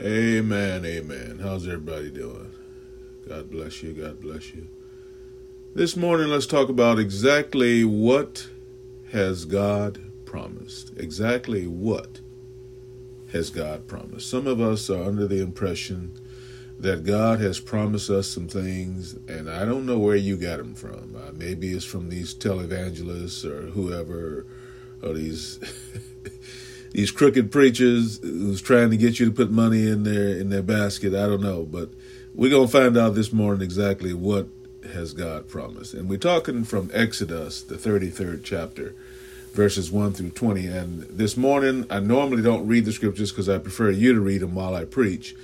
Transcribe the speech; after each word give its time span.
Amen, 0.00 0.86
amen. 0.86 1.40
How's 1.42 1.66
everybody 1.66 2.10
doing? 2.10 2.50
God 3.28 3.50
bless 3.50 3.82
you, 3.82 3.92
God 3.92 4.18
bless 4.18 4.54
you. 4.54 4.66
This 5.74 5.94
morning, 5.94 6.28
let's 6.28 6.46
talk 6.46 6.70
about 6.70 6.98
exactly 6.98 7.84
what 7.84 8.48
has 9.12 9.44
God 9.44 10.00
promised. 10.24 10.96
Exactly 10.96 11.66
what 11.66 12.20
has 13.30 13.50
God 13.50 13.86
promised. 13.86 14.30
Some 14.30 14.46
of 14.46 14.58
us 14.58 14.88
are 14.88 15.02
under 15.02 15.26
the 15.26 15.42
impression 15.42 16.18
that 16.78 17.04
God 17.04 17.38
has 17.40 17.60
promised 17.60 18.08
us 18.08 18.26
some 18.26 18.48
things, 18.48 19.18
and 19.28 19.50
I 19.50 19.66
don't 19.66 19.84
know 19.84 19.98
where 19.98 20.16
you 20.16 20.38
got 20.38 20.56
them 20.56 20.74
from. 20.74 21.14
Uh, 21.14 21.32
maybe 21.34 21.72
it's 21.72 21.84
from 21.84 22.08
these 22.08 22.34
televangelists 22.34 23.44
or 23.44 23.66
whoever, 23.66 24.46
or 25.02 25.12
these 25.12 25.58
these 26.92 27.10
crooked 27.10 27.52
preachers 27.52 28.18
who's 28.18 28.60
trying 28.60 28.90
to 28.90 28.96
get 28.96 29.20
you 29.20 29.26
to 29.26 29.32
put 29.32 29.50
money 29.50 29.86
in 29.86 30.02
their 30.02 30.28
in 30.36 30.50
their 30.50 30.62
basket. 30.62 31.14
I 31.14 31.26
don't 31.26 31.42
know, 31.42 31.64
but 31.64 31.90
we're 32.34 32.50
gonna 32.50 32.68
find 32.68 32.96
out 32.96 33.14
this 33.14 33.32
morning 33.32 33.62
exactly 33.62 34.12
what 34.12 34.48
has 34.92 35.12
God 35.12 35.48
promised. 35.48 35.94
And 35.94 36.08
we're 36.08 36.18
talking 36.18 36.64
from 36.64 36.90
Exodus, 36.92 37.62
the 37.62 37.76
33rd 37.76 38.42
chapter, 38.42 38.94
verses 39.52 39.90
1 39.90 40.14
through 40.14 40.30
20. 40.30 40.66
And 40.66 41.02
this 41.02 41.36
morning, 41.36 41.86
I 41.90 42.00
normally 42.00 42.42
don't 42.42 42.66
read 42.66 42.86
the 42.86 42.92
scriptures 42.92 43.30
because 43.30 43.48
I 43.48 43.58
prefer 43.58 43.90
you 43.90 44.14
to 44.14 44.20
read 44.20 44.40
them 44.40 44.54
while 44.54 44.74
I 44.74 44.84
preach, 44.84 45.36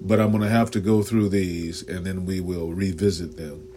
but 0.00 0.20
I'm 0.20 0.30
going 0.32 0.42
to 0.42 0.50
have 0.50 0.70
to 0.72 0.80
go 0.80 1.02
through 1.02 1.28
these 1.28 1.82
and 1.82 2.04
then 2.04 2.26
we 2.26 2.40
will 2.40 2.72
revisit 2.72 3.36
them 3.36 3.69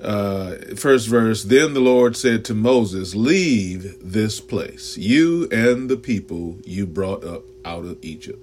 uh, 0.00 0.56
first 0.76 1.08
verse 1.08 1.44
Then 1.44 1.74
the 1.74 1.80
Lord 1.80 2.16
said 2.16 2.44
to 2.46 2.54
Moses, 2.54 3.14
Leave 3.14 3.96
this 4.00 4.40
place, 4.40 4.96
you 4.96 5.48
and 5.50 5.88
the 5.88 5.96
people 5.96 6.58
you 6.64 6.86
brought 6.86 7.24
up 7.24 7.44
out 7.64 7.84
of 7.84 7.98
Egypt, 8.02 8.42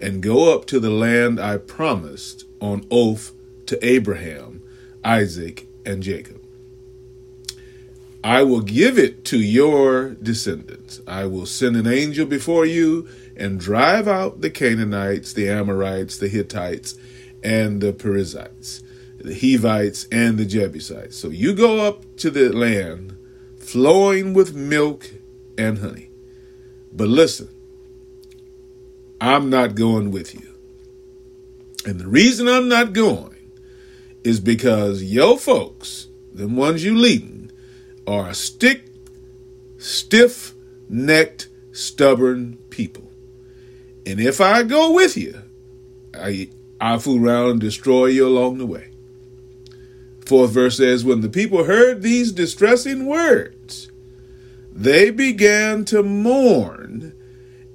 and 0.00 0.22
go 0.22 0.54
up 0.54 0.66
to 0.66 0.80
the 0.80 0.90
land 0.90 1.40
I 1.40 1.58
promised 1.58 2.44
on 2.60 2.86
oath 2.90 3.32
to 3.66 3.84
Abraham, 3.86 4.62
Isaac, 5.04 5.66
and 5.86 6.02
Jacob. 6.02 6.40
I 8.22 8.42
will 8.42 8.60
give 8.60 8.98
it 8.98 9.24
to 9.26 9.38
your 9.38 10.10
descendants. 10.10 11.00
I 11.06 11.24
will 11.24 11.46
send 11.46 11.76
an 11.76 11.86
angel 11.86 12.26
before 12.26 12.66
you 12.66 13.08
and 13.34 13.58
drive 13.58 14.06
out 14.06 14.42
the 14.42 14.50
Canaanites, 14.50 15.32
the 15.32 15.48
Amorites, 15.48 16.18
the 16.18 16.28
Hittites, 16.28 16.98
and 17.42 17.80
the 17.80 17.94
Perizzites 17.94 18.82
the 19.22 19.34
Hivites, 19.34 20.06
and 20.10 20.38
the 20.38 20.44
Jebusites. 20.44 21.16
So 21.16 21.28
you 21.28 21.54
go 21.54 21.86
up 21.86 22.16
to 22.16 22.30
the 22.30 22.50
land 22.52 23.16
flowing 23.58 24.34
with 24.34 24.54
milk 24.54 25.10
and 25.58 25.78
honey. 25.78 26.10
But 26.92 27.08
listen, 27.08 27.48
I'm 29.20 29.50
not 29.50 29.74
going 29.74 30.10
with 30.10 30.34
you. 30.34 30.54
And 31.86 32.00
the 32.00 32.08
reason 32.08 32.48
I'm 32.48 32.68
not 32.68 32.92
going 32.92 33.36
is 34.24 34.40
because 34.40 35.02
your 35.02 35.38
folks, 35.38 36.08
the 36.32 36.48
ones 36.48 36.84
you 36.84 36.96
leading, 36.96 37.50
are 38.06 38.28
a 38.28 38.34
stick, 38.34 38.84
stiff 39.78 40.54
necked, 40.88 41.48
stubborn 41.72 42.58
people. 42.70 43.10
And 44.04 44.20
if 44.20 44.40
I 44.40 44.62
go 44.62 44.92
with 44.92 45.16
you, 45.16 45.40
I, 46.14 46.50
I'll 46.80 46.98
fool 46.98 47.24
around 47.24 47.50
and 47.50 47.60
destroy 47.60 48.06
you 48.06 48.26
along 48.26 48.58
the 48.58 48.66
way. 48.66 48.89
Fourth 50.30 50.52
verse 50.52 50.76
says, 50.76 51.04
When 51.04 51.22
the 51.22 51.28
people 51.28 51.64
heard 51.64 52.02
these 52.02 52.30
distressing 52.30 53.06
words, 53.06 53.90
they 54.72 55.10
began 55.10 55.84
to 55.86 56.04
mourn, 56.04 57.14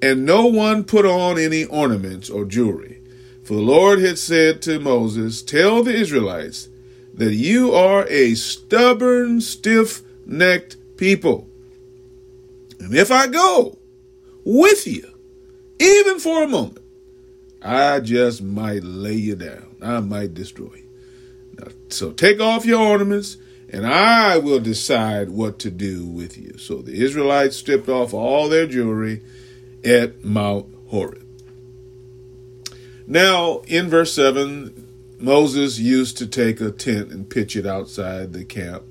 and 0.02 0.25
no 0.25 0.45
one 0.45 0.86
put 0.86 1.06
on 1.06 1.38
any 1.38 1.66
ornaments 1.66 2.30
or 2.30 2.45
jewelry. 2.45 3.02
For 3.44 3.56
the 3.56 3.62
Lord 3.62 4.00
had 4.00 4.17
said 4.17 4.62
to 4.62 4.80
Moses, 4.80 5.42
Tell 5.42 5.84
the 5.84 5.94
Israelites 5.94 6.70
that 7.14 7.34
you 7.34 7.73
are 7.73 8.08
a 8.08 8.36
stubborn, 8.36 9.41
stiff 9.41 10.02
necked 10.25 10.78
people. 10.96 11.50
And 12.79 12.96
if 12.96 13.12
I 13.12 13.28
go 13.28 13.78
with 14.46 14.88
you, 14.88 15.12
even 15.78 16.19
for 16.19 16.46
a 16.46 16.47
moment, 16.47 16.85
I 17.62 18.00
just 18.00 18.41
might 18.41 18.85
lay 18.85 19.16
you 19.16 19.35
down. 19.35 19.75
I 19.81 20.00
might 20.00 20.34
destroy 20.34 20.74
you. 20.75 20.84
So 21.90 22.12
take 22.12 22.40
off 22.40 22.66
your 22.66 22.81
ornaments, 22.81 23.38
and 23.69 23.85
I 23.85 24.38
will 24.38 24.59
decide 24.59 25.29
what 25.29 25.59
to 25.59 25.72
do 25.72 26.06
with 26.06 26.38
you. 26.38 26.57
So 26.57 26.81
the 26.81 27.03
Israelites 27.03 27.57
stripped 27.57 27.90
off 27.90 28.13
all 28.13 28.50
their 28.50 28.68
jewelry 28.68 29.22
at 29.84 30.23
Mount 30.23 30.73
Horeb. 30.88 31.25
Now, 33.07 33.59
in 33.68 33.88
verse 33.88 34.13
7, 34.13 34.88
Moses 35.19 35.79
used 35.79 36.18
to 36.18 36.28
take 36.28 36.59
a 36.59 36.72
tent 36.72 37.12
and 37.12 37.29
pitch 37.29 37.56
it 37.56 37.66
outside 37.66 38.34
the 38.34 38.44
camp. 38.44 38.84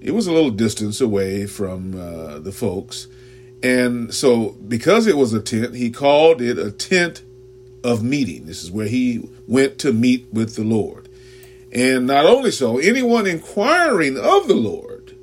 It 0.00 0.12
was 0.12 0.26
a 0.26 0.32
little 0.32 0.50
distance 0.50 1.00
away 1.00 1.46
from 1.46 1.94
uh, 1.94 2.38
the 2.38 2.52
folks. 2.52 3.08
And 3.62 4.14
so, 4.14 4.50
because 4.66 5.06
it 5.06 5.16
was 5.16 5.34
a 5.34 5.40
tent, 5.40 5.74
he 5.74 5.90
called 5.90 6.40
it 6.40 6.58
a 6.58 6.70
tent 6.70 7.22
of 7.84 8.02
meeting. 8.02 8.46
This 8.46 8.62
is 8.62 8.70
where 8.70 8.86
he 8.86 9.28
went 9.46 9.78
to 9.80 9.92
meet 9.92 10.26
with 10.32 10.54
the 10.54 10.64
Lord. 10.64 11.08
And 11.72 12.06
not 12.06 12.26
only 12.26 12.50
so, 12.50 12.78
anyone 12.78 13.26
inquiring 13.26 14.16
of 14.18 14.48
the 14.48 14.54
Lord 14.54 15.14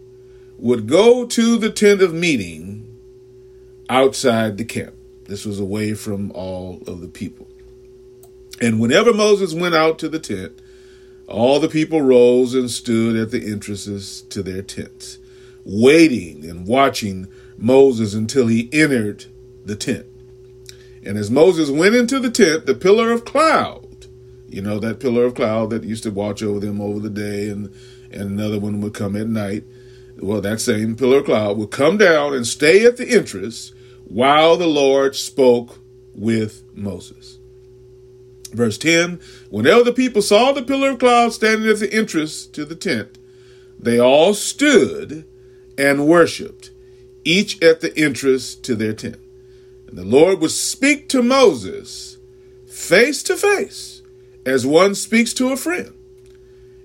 would 0.57 0.87
go 0.87 1.25
to 1.25 1.57
the 1.57 1.69
tent 1.69 2.01
of 2.01 2.13
meeting 2.13 2.97
outside 3.89 4.57
the 4.57 4.65
camp. 4.65 4.95
This 5.25 5.45
was 5.45 5.59
away 5.59 5.93
from 5.93 6.31
all 6.31 6.81
of 6.87 7.01
the 7.01 7.07
people. 7.07 7.47
And 8.61 8.79
whenever 8.79 9.13
Moses 9.13 9.53
went 9.53 9.75
out 9.75 9.99
to 9.99 10.09
the 10.09 10.19
tent, 10.19 10.61
all 11.27 11.59
the 11.59 11.67
people 11.67 12.01
rose 12.01 12.55
and 12.55 12.71
stood 12.71 13.17
at 13.17 13.31
the 13.31 13.51
entrances 13.51 14.21
to 14.29 14.41
their 14.41 14.61
tents, 14.61 15.19
waiting 15.65 16.45
and 16.49 16.65
watching 16.65 17.27
Moses 17.57 18.13
until 18.13 18.47
he 18.47 18.69
entered 18.71 19.25
the 19.65 19.75
tent. 19.75 20.05
And 21.03 21.17
as 21.17 21.29
Moses 21.29 21.69
went 21.69 21.95
into 21.95 22.19
the 22.19 22.31
tent, 22.31 22.65
the 22.65 22.73
pillar 22.73 23.11
of 23.11 23.25
cloud 23.25 23.86
you 24.47 24.61
know, 24.61 24.79
that 24.79 24.99
pillar 24.99 25.25
of 25.25 25.35
cloud 25.35 25.69
that 25.71 25.83
used 25.83 26.03
to 26.03 26.11
watch 26.11 26.41
over 26.41 26.59
them 26.59 26.79
over 26.79 26.99
the 26.99 27.09
day 27.09 27.49
and, 27.49 27.73
and 28.11 28.31
another 28.31 28.59
one 28.59 28.81
would 28.81 28.93
come 28.93 29.15
at 29.15 29.27
night. 29.27 29.63
Well, 30.19 30.41
that 30.41 30.61
same 30.61 30.95
pillar 30.95 31.17
of 31.17 31.25
cloud 31.25 31.57
would 31.57 31.71
come 31.71 31.97
down 31.97 32.33
and 32.33 32.47
stay 32.47 32.85
at 32.85 32.97
the 32.97 33.09
entrance 33.09 33.73
while 34.05 34.57
the 34.57 34.67
Lord 34.67 35.15
spoke 35.15 35.79
with 36.15 36.63
Moses. 36.73 37.37
Verse 38.51 38.77
10 38.77 39.19
Whenever 39.49 39.83
the 39.83 39.93
people 39.93 40.21
saw 40.21 40.51
the 40.51 40.63
pillar 40.63 40.91
of 40.91 40.99
cloud 40.99 41.33
standing 41.33 41.69
at 41.69 41.79
the 41.79 41.93
entrance 41.93 42.45
to 42.47 42.65
the 42.65 42.75
tent, 42.75 43.17
they 43.77 43.99
all 43.99 44.33
stood 44.33 45.27
and 45.77 46.07
worshiped, 46.07 46.71
each 47.23 47.61
at 47.61 47.81
the 47.81 47.95
entrance 47.97 48.55
to 48.55 48.75
their 48.75 48.93
tent. 48.93 49.19
And 49.87 49.97
the 49.97 50.05
Lord 50.05 50.39
would 50.39 50.51
speak 50.51 51.07
to 51.09 51.21
Moses 51.21 52.17
face 52.67 53.21
to 53.23 53.35
face 53.35 53.96
as 54.47 54.65
one 54.65 54.95
speaks 54.95 55.33
to 55.33 55.51
a 55.51 55.57
friend. 55.57 55.93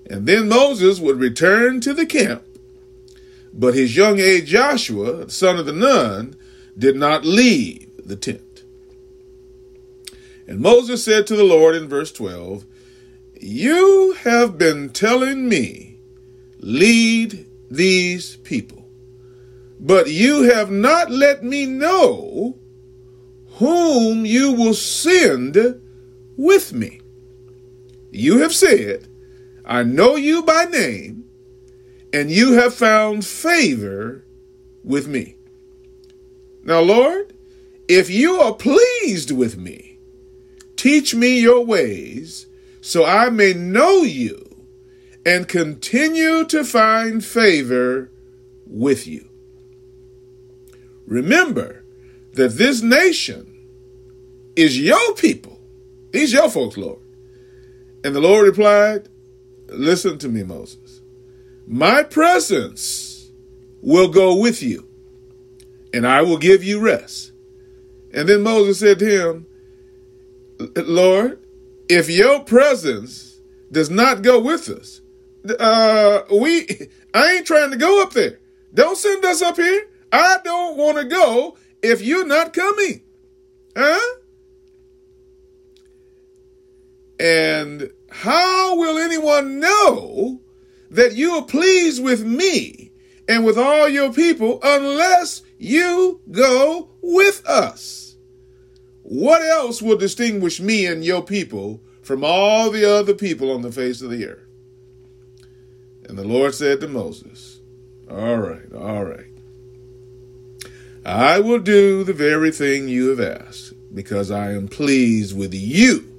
And 0.09 0.27
then 0.27 0.49
Moses 0.49 0.99
would 0.99 1.17
return 1.17 1.79
to 1.81 1.93
the 1.93 2.05
camp, 2.05 2.43
but 3.53 3.73
his 3.73 3.95
young 3.95 4.19
aide 4.19 4.45
Joshua, 4.45 5.29
son 5.29 5.57
of 5.57 5.65
the 5.65 5.71
Nun, 5.71 6.35
did 6.77 6.97
not 6.97 7.23
leave 7.23 7.89
the 8.05 8.17
tent. 8.17 8.63
And 10.45 10.59
Moses 10.59 11.05
said 11.05 11.25
to 11.27 11.37
the 11.37 11.45
Lord 11.45 11.73
in 11.73 11.87
verse 11.87 12.11
12, 12.11 12.65
You 13.39 14.11
have 14.23 14.57
been 14.57 14.89
telling 14.89 15.47
me, 15.47 15.99
lead 16.59 17.45
these 17.71 18.35
people, 18.37 18.89
but 19.79 20.11
you 20.11 20.43
have 20.43 20.69
not 20.69 21.09
let 21.09 21.45
me 21.45 21.65
know 21.65 22.57
whom 23.53 24.25
you 24.25 24.51
will 24.51 24.73
send 24.73 25.81
with 26.35 26.73
me. 26.73 26.99
You 28.15 28.39
have 28.39 28.53
said, 28.53 29.07
I 29.65 29.81
know 29.81 30.15
you 30.15 30.43
by 30.43 30.65
name, 30.65 31.25
and 32.13 32.29
you 32.29 32.53
have 32.53 32.75
found 32.75 33.25
favor 33.25 34.23
with 34.83 35.07
me. 35.07 35.35
Now, 36.63 36.81
Lord, 36.81 37.33
if 37.87 38.11
you 38.11 38.39
are 38.39 38.53
pleased 38.53 39.31
with 39.31 39.57
me, 39.57 39.97
teach 40.75 41.15
me 41.15 41.39
your 41.39 41.65
ways 41.65 42.45
so 42.81 43.03
I 43.03 43.31
may 43.31 43.53
know 43.53 44.03
you 44.03 44.63
and 45.25 45.47
continue 45.47 46.45
to 46.45 46.63
find 46.63 47.25
favor 47.25 48.11
with 48.67 49.07
you. 49.07 49.27
Remember 51.07 51.83
that 52.33 52.57
this 52.57 52.83
nation 52.83 53.57
is 54.55 54.79
your 54.79 55.15
people. 55.15 55.59
These 56.11 56.33
your 56.33 56.51
folks, 56.51 56.77
Lord. 56.77 56.99
And 58.03 58.15
the 58.15 58.21
Lord 58.21 58.45
replied, 58.45 59.09
Listen 59.67 60.17
to 60.19 60.29
me, 60.29 60.43
Moses. 60.43 61.01
My 61.65 62.03
presence 62.03 63.31
will 63.81 64.09
go 64.09 64.35
with 64.35 64.61
you, 64.61 64.87
and 65.93 66.05
I 66.05 66.21
will 66.21 66.37
give 66.37 66.63
you 66.63 66.79
rest. 66.79 67.31
And 68.13 68.27
then 68.29 68.43
Moses 68.43 68.79
said 68.79 68.99
to 68.99 69.05
him, 69.05 69.47
Lord, 70.75 71.39
if 71.89 72.09
your 72.09 72.41
presence 72.41 73.39
does 73.71 73.89
not 73.89 74.21
go 74.21 74.39
with 74.39 74.69
us, 74.69 75.01
uh, 75.59 76.21
we, 76.31 76.67
I 77.13 77.33
ain't 77.33 77.47
trying 77.47 77.71
to 77.71 77.77
go 77.77 78.01
up 78.03 78.13
there. 78.13 78.39
Don't 78.73 78.97
send 78.97 79.23
us 79.25 79.41
up 79.41 79.57
here. 79.57 79.87
I 80.11 80.37
don't 80.43 80.77
want 80.77 80.97
to 80.97 81.05
go 81.05 81.57
if 81.81 82.01
you're 82.01 82.25
not 82.25 82.53
coming. 82.53 83.01
Huh? 83.75 84.15
And 87.19 87.91
how 88.09 88.75
will 88.77 88.97
anyone 88.97 89.59
know 89.59 90.41
that 90.91 91.15
you 91.15 91.31
are 91.33 91.45
pleased 91.45 92.03
with 92.03 92.23
me 92.23 92.91
and 93.27 93.45
with 93.45 93.57
all 93.57 93.87
your 93.87 94.11
people 94.13 94.59
unless 94.63 95.41
you 95.57 96.21
go 96.31 96.89
with 97.01 97.45
us? 97.47 98.15
What 99.03 99.41
else 99.41 99.81
will 99.81 99.97
distinguish 99.97 100.59
me 100.59 100.85
and 100.85 101.03
your 101.03 101.23
people 101.23 101.81
from 102.01 102.23
all 102.23 102.71
the 102.71 102.89
other 102.89 103.13
people 103.13 103.51
on 103.51 103.61
the 103.61 103.71
face 103.71 104.01
of 104.01 104.09
the 104.09 104.27
earth? 104.27 104.39
And 106.07 106.17
the 106.17 106.27
Lord 106.27 106.53
said 106.53 106.81
to 106.81 106.87
Moses, 106.87 107.59
All 108.09 108.37
right, 108.37 108.71
all 108.73 109.05
right. 109.05 109.27
I 111.05 111.39
will 111.39 111.59
do 111.59 112.03
the 112.03 112.13
very 112.13 112.51
thing 112.51 112.87
you 112.87 113.09
have 113.09 113.19
asked, 113.19 113.73
because 113.93 114.31
I 114.31 114.53
am 114.53 114.67
pleased 114.67 115.37
with 115.37 115.53
you, 115.53 116.12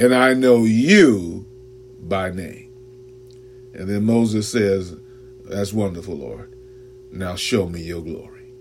and 0.00 0.14
I 0.14 0.32
know 0.32 0.64
you 0.64 1.44
by 2.00 2.30
name. 2.30 2.72
And 3.74 3.86
then 3.86 4.06
Moses 4.06 4.50
says, 4.50 4.96
That's 5.44 5.74
wonderful, 5.74 6.14
Lord. 6.14 6.56
Now 7.12 7.34
show 7.34 7.68
me 7.68 7.82
your 7.82 8.00
glory. 8.00 8.54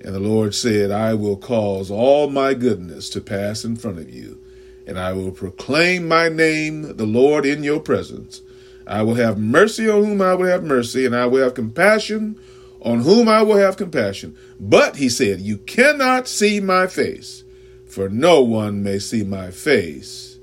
And 0.00 0.14
the 0.14 0.20
Lord 0.20 0.52
said, 0.52 0.90
I 0.90 1.14
will 1.14 1.36
cause 1.36 1.92
all 1.92 2.28
my 2.28 2.54
goodness 2.54 3.08
to 3.10 3.20
pass 3.20 3.64
in 3.64 3.76
front 3.76 4.00
of 4.00 4.10
you, 4.10 4.40
and 4.84 4.98
I 4.98 5.12
will 5.12 5.30
proclaim 5.30 6.08
my 6.08 6.28
name, 6.28 6.96
the 6.96 7.06
Lord, 7.06 7.46
in 7.46 7.62
your 7.62 7.78
presence. 7.78 8.42
I 8.84 9.02
will 9.02 9.14
have 9.14 9.38
mercy 9.38 9.88
on 9.88 10.04
whom 10.04 10.20
I 10.20 10.34
will 10.34 10.48
have 10.48 10.64
mercy, 10.64 11.06
and 11.06 11.14
I 11.14 11.26
will 11.26 11.44
have 11.44 11.54
compassion 11.54 12.36
on 12.80 13.00
whom 13.00 13.28
I 13.28 13.42
will 13.42 13.58
have 13.58 13.76
compassion. 13.76 14.36
But, 14.58 14.96
he 14.96 15.08
said, 15.08 15.40
you 15.40 15.58
cannot 15.58 16.26
see 16.26 16.58
my 16.58 16.88
face, 16.88 17.44
for 17.86 18.08
no 18.08 18.42
one 18.42 18.82
may 18.82 18.98
see 18.98 19.22
my 19.22 19.52
face 19.52 20.33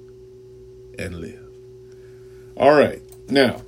and 0.98 1.16
live. 1.16 1.48
All 2.58 2.74
right, 2.74 3.02
now, 3.30 3.62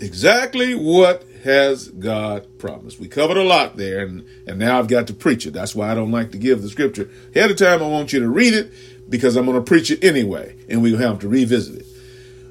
exactly 0.00 0.74
what 0.74 1.24
has 1.42 1.88
God 1.88 2.46
promised? 2.58 3.00
We 3.00 3.08
covered 3.08 3.36
a 3.36 3.42
lot 3.42 3.76
there, 3.76 4.04
and, 4.06 4.24
and 4.46 4.58
now 4.58 4.78
I've 4.78 4.88
got 4.88 5.06
to 5.08 5.14
preach 5.14 5.46
it. 5.46 5.52
That's 5.52 5.74
why 5.74 5.90
I 5.90 5.94
don't 5.94 6.12
like 6.12 6.32
to 6.32 6.38
give 6.38 6.62
the 6.62 6.68
scripture 6.68 7.10
ahead 7.34 7.50
of 7.50 7.56
time. 7.56 7.82
I 7.82 7.88
want 7.88 8.12
you 8.12 8.20
to 8.20 8.28
read 8.28 8.54
it 8.54 8.72
because 9.08 9.36
I'm 9.36 9.46
going 9.46 9.56
to 9.56 9.62
preach 9.62 9.90
it 9.90 10.02
anyway, 10.04 10.56
and 10.68 10.82
we'll 10.82 10.98
have 10.98 11.18
to 11.20 11.28
revisit 11.28 11.80
it. 11.80 11.86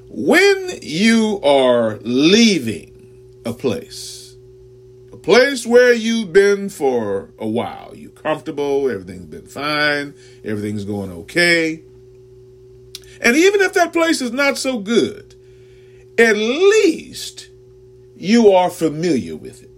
When 0.08 0.78
you 0.82 1.40
are 1.42 1.98
leaving 2.02 2.90
a 3.46 3.54
place, 3.54 4.36
a 5.12 5.16
place 5.16 5.66
where 5.66 5.94
you've 5.94 6.32
been 6.32 6.68
for 6.68 7.30
a 7.38 7.46
while, 7.46 7.92
you're 7.94 8.10
comfortable, 8.10 8.90
everything's 8.90 9.26
been 9.26 9.46
fine, 9.46 10.14
everything's 10.44 10.84
going 10.84 11.10
okay. 11.10 11.82
And 13.22 13.36
even 13.36 13.60
if 13.60 13.72
that 13.74 13.92
place 13.92 14.20
is 14.20 14.32
not 14.32 14.58
so 14.58 14.78
good, 14.78 15.36
at 16.18 16.36
least 16.36 17.48
you 18.16 18.50
are 18.50 18.68
familiar 18.68 19.36
with 19.36 19.62
it. 19.62 19.70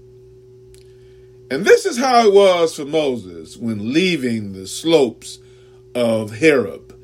And 1.50 1.64
this 1.64 1.86
is 1.86 1.98
how 1.98 2.26
it 2.26 2.32
was 2.32 2.74
for 2.74 2.84
Moses 2.84 3.56
when 3.56 3.92
leaving 3.92 4.52
the 4.52 4.66
slopes 4.66 5.38
of 5.94 6.38
Horeb 6.38 6.98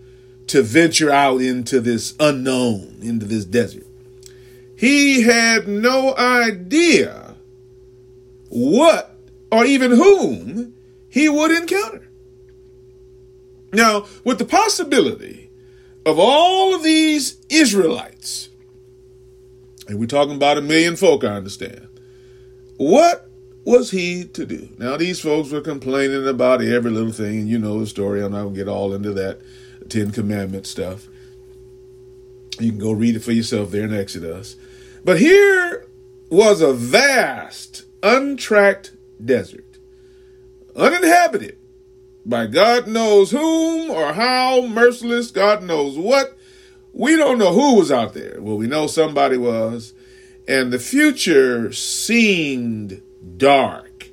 to 0.49 0.63
venture 0.63 1.11
out 1.11 1.41
into 1.41 1.81
this 1.81 2.15
unknown, 2.19 2.99
into 3.03 3.27
this 3.27 3.45
desert. 3.45 3.87
He 4.77 5.23
had 5.23 5.69
no 5.69 6.17
idea 6.17 7.37
what 8.49 9.15
or 9.53 9.65
even 9.65 9.93
whom 9.93 10.75
he 11.09 11.29
would 11.29 11.51
encounter. 11.51 12.09
Now, 13.73 14.07
with 14.25 14.39
the 14.39 14.45
possibility 14.45 15.40
of 16.07 16.19
all 16.19 16.75
of 16.75 16.83
these 16.83 17.39
Israelites, 17.49 18.49
and 19.89 19.99
we're 19.99 20.07
talking 20.07 20.37
about 20.37 20.59
a 20.59 20.63
million 20.63 20.97
folk, 20.97 21.25
I 21.25 21.29
understand, 21.29 21.89
what 22.77 23.29
was 23.65 23.91
he 23.91 24.25
to 24.25 24.47
do? 24.47 24.71
Now, 24.79 24.97
these 24.97 25.21
folks 25.21 25.51
were 25.51 25.61
complaining 25.61 26.27
about 26.27 26.63
every 26.63 26.91
little 26.91 27.13
thing, 27.13 27.41
and 27.41 27.49
you 27.49 27.59
know 27.59 27.79
the 27.79 27.87
story. 27.87 28.23
I'm 28.23 28.33
not 28.33 28.43
going 28.43 28.55
to 28.55 28.59
get 28.59 28.69
all 28.69 28.95
into 28.95 29.13
that 29.13 29.41
Ten 29.89 30.13
Commandment 30.13 30.67
stuff. 30.67 31.07
You 32.59 32.71
can 32.71 32.79
go 32.79 32.93
read 32.93 33.17
it 33.17 33.21
for 33.21 33.33
yourself 33.33 33.71
there 33.71 33.85
in 33.85 33.95
Exodus. 33.95 34.57
But 35.05 35.19
here 35.19 35.87
was 36.31 36.61
a 36.61 36.73
vast, 36.73 37.85
untracked 38.03 38.93
desert, 39.23 39.79
uninhabited 40.77 41.59
by 42.31 42.47
God 42.47 42.87
knows 42.87 43.33
whom 43.33 43.91
or 43.91 44.13
how, 44.13 44.67
merciless, 44.67 45.31
God 45.31 45.63
knows 45.63 45.99
what. 45.99 46.37
We 46.93 47.17
don't 47.17 47.39
know 47.39 47.53
who 47.53 47.77
was 47.77 47.93
out 47.93 48.15
there. 48.15 48.41
Well, 48.41 48.57
we 48.57 48.67
know 48.67 48.87
somebody 48.87 49.37
was. 49.37 49.93
And 50.49 50.73
the 50.73 50.79
future 50.79 51.73
seemed 51.73 53.03
dark 53.37 54.11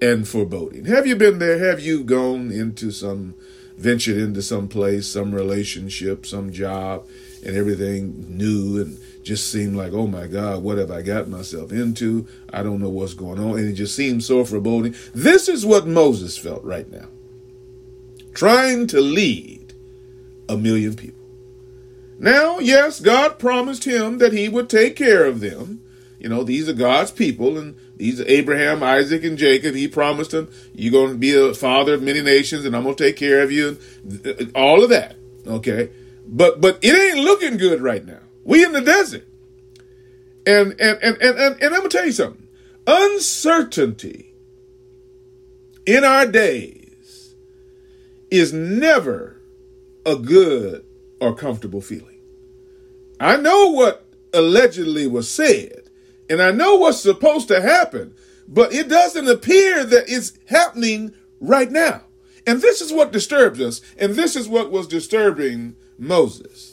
and 0.00 0.28
foreboding. 0.28 0.84
Have 0.84 1.06
you 1.06 1.16
been 1.16 1.38
there? 1.38 1.58
Have 1.58 1.80
you 1.80 2.04
gone 2.04 2.52
into 2.52 2.90
some 2.90 3.34
ventured 3.78 4.18
into 4.18 4.42
some 4.42 4.68
place, 4.68 5.06
some 5.06 5.34
relationship, 5.34 6.26
some 6.26 6.52
job, 6.52 7.06
and 7.44 7.56
everything 7.56 8.36
new 8.36 8.80
and 8.80 8.98
just 9.22 9.50
seemed 9.50 9.76
like, 9.76 9.92
oh 9.92 10.06
my 10.06 10.26
God, 10.26 10.62
what 10.62 10.78
have 10.78 10.90
I 10.90 11.02
got 11.02 11.28
myself 11.28 11.72
into? 11.72 12.26
I 12.52 12.62
don't 12.62 12.80
know 12.80 12.88
what's 12.88 13.14
going 13.14 13.38
on. 13.38 13.58
And 13.58 13.68
it 13.68 13.74
just 13.74 13.94
seemed 13.94 14.24
so 14.24 14.44
foreboding. 14.44 14.94
This 15.14 15.48
is 15.48 15.64
what 15.64 15.86
Moses 15.86 16.36
felt 16.36 16.64
right 16.64 16.90
now 16.90 17.08
trying 18.34 18.86
to 18.88 19.00
lead 19.00 19.74
a 20.48 20.56
million 20.56 20.94
people. 20.94 21.20
Now, 22.18 22.58
yes, 22.60 23.00
God 23.00 23.38
promised 23.38 23.84
him 23.84 24.18
that 24.18 24.32
he 24.32 24.48
would 24.48 24.70
take 24.70 24.96
care 24.96 25.24
of 25.24 25.40
them. 25.40 25.82
You 26.18 26.28
know, 26.28 26.44
these 26.44 26.68
are 26.68 26.72
God's 26.72 27.10
people, 27.10 27.58
and 27.58 27.76
these 27.96 28.20
are 28.20 28.28
Abraham, 28.28 28.82
Isaac, 28.82 29.24
and 29.24 29.36
Jacob. 29.36 29.74
He 29.74 29.88
promised 29.88 30.30
them, 30.30 30.48
You're 30.72 30.92
going 30.92 31.10
to 31.10 31.18
be 31.18 31.34
a 31.34 31.52
father 31.52 31.94
of 31.94 32.02
many 32.02 32.22
nations, 32.22 32.64
and 32.64 32.76
I'm 32.76 32.84
going 32.84 32.94
to 32.94 33.04
take 33.04 33.16
care 33.16 33.42
of 33.42 33.50
you, 33.50 33.76
and 34.04 34.52
all 34.54 34.84
of 34.84 34.90
that. 34.90 35.16
Okay. 35.46 35.90
But 36.24 36.60
but 36.60 36.78
it 36.80 36.94
ain't 36.94 37.24
looking 37.24 37.56
good 37.56 37.82
right 37.82 38.04
now. 38.04 38.20
We 38.44 38.64
in 38.64 38.72
the 38.72 38.80
desert. 38.80 39.26
And 40.46 40.72
and 40.80 40.98
and 41.02 41.16
and, 41.22 41.38
and, 41.38 41.62
and 41.62 41.74
I'm 41.74 41.80
gonna 41.80 41.88
tell 41.88 42.06
you 42.06 42.12
something. 42.12 42.48
Uncertainty 42.86 44.34
in 45.86 46.04
our 46.04 46.26
days 46.26 47.34
is 48.30 48.52
never 48.52 49.40
a 50.04 50.16
good 50.16 50.84
or 51.20 51.34
comfortable 51.34 51.80
feeling. 51.80 52.18
I 53.20 53.36
know 53.36 53.68
what 53.68 54.04
allegedly 54.32 55.06
was 55.06 55.30
said 55.30 55.82
and 56.28 56.40
I 56.40 56.50
know 56.50 56.76
what's 56.76 57.00
supposed 57.00 57.48
to 57.48 57.60
happen, 57.60 58.14
but 58.48 58.72
it 58.72 58.88
doesn't 58.88 59.28
appear 59.28 59.84
that 59.84 60.04
it's 60.08 60.32
happening 60.46 61.12
right 61.40 61.70
now. 61.70 62.02
And 62.46 62.60
this 62.60 62.80
is 62.80 62.92
what 62.92 63.12
disturbs 63.12 63.60
us, 63.60 63.82
and 63.98 64.14
this 64.14 64.34
is 64.34 64.48
what 64.48 64.72
was 64.72 64.86
disturbing 64.86 65.76
Moses. 65.98 66.71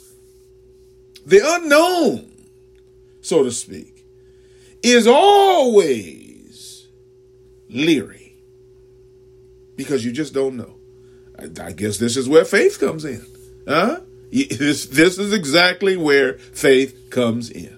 The 1.30 1.42
unknown, 1.44 2.28
so 3.22 3.44
to 3.44 3.52
speak, 3.52 4.04
is 4.82 5.06
always 5.06 6.88
leery 7.70 8.34
because 9.76 10.04
you 10.04 10.12
just 10.12 10.34
don't 10.34 10.58
know. 10.58 10.78
I, 11.38 11.68
I 11.68 11.72
guess 11.74 12.00
this 12.00 12.18
is 12.18 12.28
where 12.28 12.46
faith 12.46 12.80
comes 12.80 13.06
in. 13.06 13.24
Huh? 13.68 14.00
This, 14.32 14.88
this 14.88 15.20
is 15.20 15.32
exactly 15.32 15.96
where 15.98 16.40
faith 16.40 17.12
comes 17.12 17.52
in. 17.52 17.78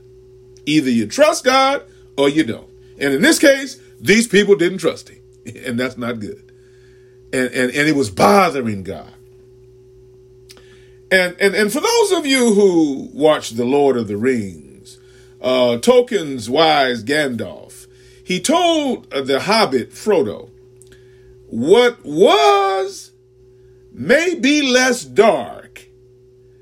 Either 0.65 0.89
you 0.89 1.05
trust 1.05 1.43
God 1.43 1.83
or 2.17 2.29
you 2.29 2.45
don't. 2.45 2.69
And 2.99 3.13
in 3.13 3.21
this 3.21 3.37
case, 3.37 3.81
these 3.99 4.29
people 4.29 4.55
didn't 4.55 4.77
trust 4.77 5.09
him. 5.09 5.21
And 5.65 5.77
that's 5.77 5.97
not 5.97 6.21
good. 6.21 6.53
And, 7.33 7.49
and, 7.49 7.71
and 7.71 7.89
it 7.89 7.97
was 7.97 8.09
bothering 8.09 8.83
God. 8.83 9.11
And, 11.11 11.35
and, 11.41 11.53
and 11.53 11.71
for 11.71 11.81
those 11.81 12.11
of 12.13 12.25
you 12.25 12.53
who 12.53 13.09
watch 13.13 13.51
The 13.51 13.65
Lord 13.65 13.97
of 13.97 14.07
the 14.07 14.15
Rings, 14.15 14.97
uh, 15.41 15.77
Tolkien's 15.77 16.49
wise 16.49 17.03
Gandalf, 17.03 17.87
he 18.23 18.39
told 18.39 19.09
the 19.11 19.41
hobbit 19.41 19.91
Frodo, 19.91 20.49
what 21.47 22.05
was 22.05 23.11
may 23.91 24.35
be 24.35 24.61
less 24.61 25.03
dark 25.03 25.89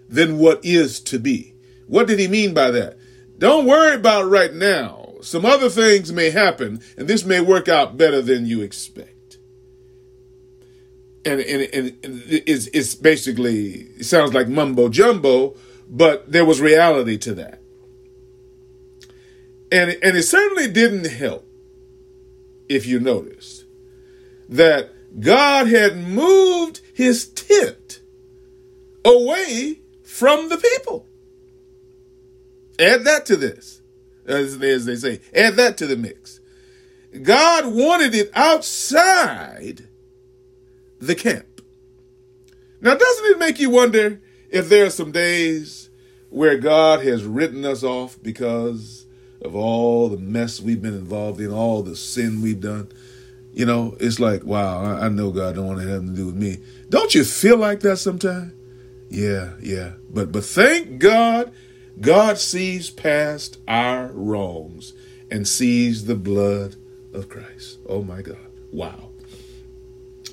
than 0.09 0.39
what 0.39 0.65
is 0.65 0.99
to 1.01 1.19
be. 1.19 1.53
What 1.85 2.07
did 2.07 2.17
he 2.17 2.27
mean 2.27 2.55
by 2.55 2.71
that? 2.71 2.97
Don't 3.37 3.67
worry 3.67 3.95
about 3.95 4.29
right 4.29 4.53
now. 4.53 5.13
Some 5.21 5.45
other 5.45 5.69
things 5.69 6.11
may 6.11 6.31
happen, 6.31 6.81
and 6.97 7.07
this 7.07 7.23
may 7.23 7.39
work 7.39 7.67
out 7.67 7.97
better 7.97 8.21
than 8.21 8.47
you 8.47 8.61
expect. 8.61 9.18
And 11.29 11.73
and, 11.73 11.97
and 12.03 12.23
it's, 12.27 12.67
it's 12.67 12.95
basically 12.95 13.87
it 13.97 14.05
sounds 14.05 14.33
like 14.33 14.47
mumbo 14.47 14.89
jumbo, 14.89 15.55
but 15.89 16.31
there 16.31 16.45
was 16.45 16.61
reality 16.61 17.17
to 17.19 17.33
that, 17.35 17.61
and 19.71 19.91
and 20.01 20.17
it 20.17 20.23
certainly 20.23 20.67
didn't 20.67 21.05
help. 21.05 21.45
If 22.67 22.85
you 22.85 22.99
noticed 22.99 23.65
that 24.47 24.91
God 25.19 25.67
had 25.67 25.97
moved 25.97 26.81
His 26.93 27.27
tent 27.27 28.01
away 29.03 29.79
from 30.03 30.49
the 30.49 30.57
people. 30.57 31.05
Add 32.79 33.03
that 33.05 33.25
to 33.27 33.35
this, 33.35 33.81
as, 34.25 34.61
as 34.61 34.85
they 34.85 34.95
say. 34.95 35.19
Add 35.35 35.55
that 35.55 35.77
to 35.77 35.87
the 35.87 35.97
mix. 35.97 36.39
God 37.21 37.73
wanted 37.73 38.13
it 38.13 38.29
outside 38.33 39.88
the 40.99 41.15
camp. 41.15 41.61
Now, 42.81 42.95
doesn't 42.95 43.25
it 43.25 43.39
make 43.39 43.59
you 43.59 43.69
wonder 43.69 44.21
if 44.49 44.69
there 44.69 44.85
are 44.85 44.89
some 44.89 45.11
days 45.11 45.89
where 46.29 46.57
God 46.57 47.03
has 47.03 47.23
written 47.23 47.65
us 47.65 47.83
off 47.83 48.17
because 48.21 49.05
of 49.41 49.55
all 49.55 50.09
the 50.09 50.17
mess 50.17 50.59
we've 50.59 50.81
been 50.81 50.93
involved 50.93 51.39
in, 51.41 51.51
all 51.51 51.83
the 51.83 51.95
sin 51.95 52.41
we've 52.41 52.61
done? 52.61 52.89
You 53.53 53.65
know, 53.65 53.97
it's 53.99 54.19
like, 54.19 54.43
wow, 54.43 54.83
I 54.83 55.09
know 55.09 55.31
God 55.31 55.55
don't 55.55 55.67
want 55.67 55.81
to 55.81 55.87
have 55.87 56.01
to 56.01 56.15
do 56.15 56.27
with 56.27 56.35
me. 56.35 56.59
Don't 56.89 57.13
you 57.15 57.23
feel 57.23 57.57
like 57.57 57.81
that 57.81 57.97
sometimes? 57.97 58.53
Yeah, 59.09 59.53
yeah. 59.59 59.93
But 60.09 60.31
but 60.31 60.45
thank 60.45 60.99
God, 60.99 61.51
God 61.99 62.37
sees 62.37 62.89
past 62.89 63.57
our 63.67 64.07
wrongs 64.07 64.93
and 65.31 65.47
sees 65.47 66.05
the 66.05 66.15
blood 66.15 66.75
of 67.13 67.27
Christ. 67.27 67.79
Oh 67.87 68.03
my 68.03 68.21
God. 68.21 68.37
Wow. 68.71 69.08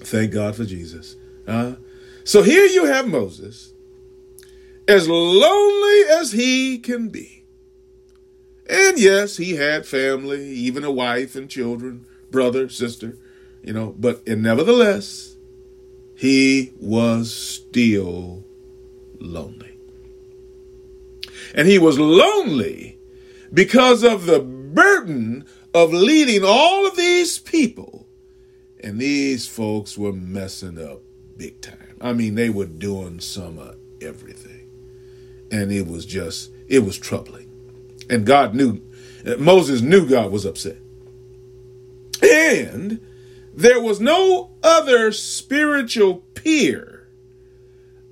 Thank 0.07 0.33
God 0.33 0.55
for 0.55 0.65
Jesus. 0.65 1.17
Huh? 1.49 1.75
So 2.23 2.45
here 2.45 2.65
you 2.65 2.85
have 2.85 3.09
Moses, 3.09 3.73
as 4.87 5.09
lonely 5.09 6.03
as 6.09 6.31
he 6.31 6.79
can 6.79 7.09
be. 7.09 7.45
And 8.71 9.01
yes, 9.01 9.37
he 9.37 9.57
had 9.57 9.85
family, 9.85 10.47
even 10.49 10.85
a 10.85 10.93
wife 10.93 11.35
and 11.35 11.51
children, 11.51 12.07
brother, 12.31 12.69
sister, 12.69 13.17
you 13.65 13.73
know, 13.73 13.97
but 13.99 14.23
and 14.29 14.45
nevertheless, 14.45 15.37
he 16.15 16.73
was 16.79 17.35
still 17.35 18.45
lonely. 19.19 19.77
And 21.53 21.67
he 21.67 21.81
was 21.81 21.99
lonely 21.99 22.97
because 23.53 24.05
of 24.05 24.27
the 24.27 24.39
burden 24.39 25.47
of 25.75 25.93
leading 25.93 26.45
all 26.45 26.87
of 26.87 26.97
these 26.97 27.41
people. 27.41 28.06
And 28.87 29.01
these 29.01 29.49
folks 29.49 29.99
were 29.99 30.13
messing 30.13 30.79
up 30.81 31.03
big 31.37 31.61
time. 31.61 31.97
I 32.01 32.13
mean, 32.13 32.37
they 32.37 32.51
were 32.51 32.67
doing 32.67 33.19
some 33.19 33.59
of 33.59 33.75
everything. 34.01 34.71
And 35.51 35.73
it 35.73 35.89
was 35.89 36.07
just, 36.07 36.53
it 36.69 36.85
was 36.85 36.97
troubling. 36.97 37.51
And 38.09 38.25
God 38.25 38.55
knew, 38.55 38.81
uh, 39.27 39.39
Moses 39.39 39.81
knew 39.81 40.09
God 40.09 40.31
was 40.31 40.45
upset. 40.45 40.77
And 42.23 43.01
there 43.53 43.81
was 43.81 43.99
no 43.99 44.53
other 44.63 45.11
spiritual 45.11 46.19
peer 46.35 47.09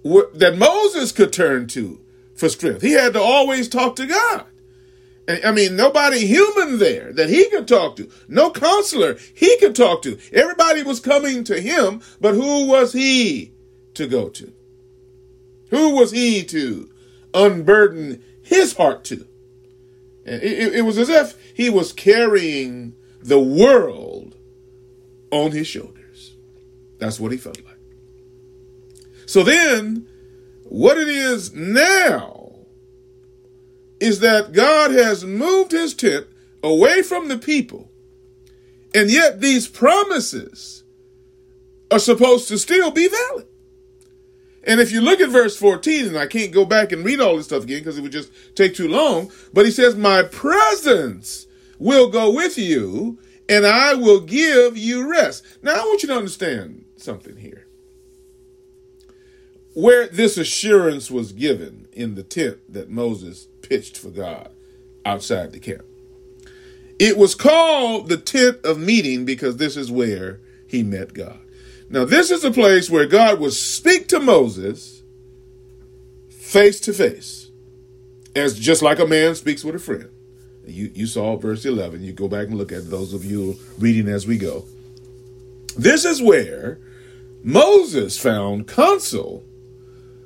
that 0.03 0.57
Moses 0.59 1.13
could 1.13 1.33
turn 1.33 1.69
to 1.69 2.01
for 2.35 2.49
strength. 2.49 2.83
He 2.83 2.95
had 2.95 3.13
to 3.13 3.21
always 3.21 3.69
talk 3.69 3.95
to 3.95 4.07
God. 4.07 4.47
I 5.27 5.53
mean, 5.53 5.75
nobody 5.75 6.27
human 6.27 6.79
there 6.79 7.13
that 7.15 7.31
he 7.31 7.49
could 7.49 7.67
talk 7.67 7.97
to. 7.97 8.11
No 8.29 8.51
counselor 8.51 9.17
he 9.35 9.57
could 9.59 9.75
talk 9.75 10.03
to. 10.03 10.19
Everybody 10.33 10.83
was 10.83 11.01
coming 11.01 11.45
to 11.45 11.61
him, 11.61 12.03
but 12.21 12.35
who 12.35 12.67
was 12.67 12.93
he 12.93 13.53
to 13.95 14.07
go 14.07 14.29
to? 14.29 14.53
Who 15.71 15.95
was 15.95 16.11
he 16.11 16.45
to 16.45 16.91
unburden 17.33 18.23
his 18.43 18.77
heart 18.77 19.05
to? 19.05 19.27
It, 20.27 20.75
it, 20.75 20.83
was 20.83 20.99
as 20.99 21.09
if 21.09 21.37
he 21.55 21.69
was 21.69 21.93
carrying 21.93 22.95
the 23.23 23.41
world 23.41 24.37
on 25.31 25.53
his 25.53 25.67
shoulders. 25.67 26.35
That's 26.99 27.21
what 27.21 27.33
he 27.33 27.39
felt 27.39 27.63
like. 27.65 27.79
So 29.27 29.43
then, 29.43 30.07
what 30.65 30.97
it 30.97 31.09
is 31.09 31.53
now 31.53 32.44
is 34.05 34.21
that 34.21 34.53
God 34.53 34.91
has 34.91 35.25
moved 35.25 35.73
his 35.73 35.95
tent 35.95 36.27
away 36.63 37.01
from 37.01 37.29
the 37.29 37.39
people, 37.39 37.91
and 38.95 39.11
yet 39.11 39.41
these 39.41 39.67
promises 39.67 40.85
are 41.91 41.99
supposed 41.99 42.47
to 42.49 42.59
still 42.59 42.91
be 42.91 43.09
valid. 43.09 43.47
And 44.67 44.79
if 44.79 44.93
you 44.93 45.01
look 45.01 45.21
at 45.21 45.31
verse 45.31 45.57
14, 45.57 46.09
and 46.09 46.19
I 46.19 46.27
can't 46.27 46.53
go 46.53 46.67
back 46.67 46.93
and 46.93 47.03
read 47.03 47.19
all 47.19 47.37
this 47.37 47.47
stuff 47.47 47.65
again 47.65 47.79
because 47.79 47.97
it 47.97 48.03
would 48.03 48.13
just 48.13 48.31
take 48.55 48.75
too 48.75 48.89
long, 48.89 49.33
but 49.55 49.65
he 49.65 49.71
says, 49.71 49.97
My 49.97 50.23
presence 50.23 51.47
will 51.79 52.11
go 52.11 52.31
with 52.31 52.59
you, 52.59 53.19
and 53.49 53.67
I 53.67 53.95
will 53.95 54.21
give 54.21 54.77
you 54.77 55.11
rest. 55.11 55.45
Now, 55.63 55.77
I 55.77 55.85
want 55.87 56.03
you 56.03 56.09
to 56.09 56.17
understand 56.17 56.85
something 56.97 57.37
here. 57.37 57.67
Where 59.73 60.09
this 60.09 60.37
assurance 60.37 61.11
was 61.11 61.33
given 61.33 61.84
in 61.95 62.15
the 62.15 62.23
tent 62.23 62.59
that 62.73 62.91
Moses 62.91 63.49
pitched 63.63 63.97
for 63.97 64.11
God 64.11 64.51
outside 65.05 65.53
the 65.53 65.61
camp. 65.61 65.85
It 66.99 67.17
was 67.17 67.35
called 67.35 68.09
the 68.09 68.17
tent 68.17 68.65
of 68.65 68.79
meeting 68.79 69.25
because 69.25 69.57
this 69.57 69.77
is 69.77 69.91
where 69.91 70.41
he 70.67 70.83
met 70.83 71.15
God. 71.15 71.41
Now, 71.91 72.05
this 72.05 72.31
is 72.31 72.45
a 72.45 72.51
place 72.51 72.89
where 72.89 73.07
God 73.07 73.41
would 73.41 73.53
speak 73.53 74.09
to 74.09 74.21
Moses 74.21 75.03
face 76.29 76.81
to 76.81 76.93
face, 76.93 77.51
as 78.35 78.59
just 78.59 78.81
like 78.81 78.99
a 78.99 79.07
man 79.07 79.35
speaks 79.35 79.65
with 79.65 79.75
a 79.75 79.79
friend. 79.79 80.09
You, 80.67 80.91
you 80.95 81.07
saw 81.07 81.37
verse 81.37 81.65
11. 81.65 82.03
You 82.03 82.13
go 82.13 82.29
back 82.29 82.49
and 82.49 82.57
look 82.57 82.73
at 82.73 82.91
those 82.91 83.13
of 83.13 83.25
you 83.25 83.57
reading 83.79 84.09
as 84.09 84.27
we 84.27 84.39
go. 84.39 84.65
This 85.77 86.05
is 86.05 86.23
where 86.23 86.79
Moses 87.43 88.19
found 88.19 88.69
counsel 88.69 89.45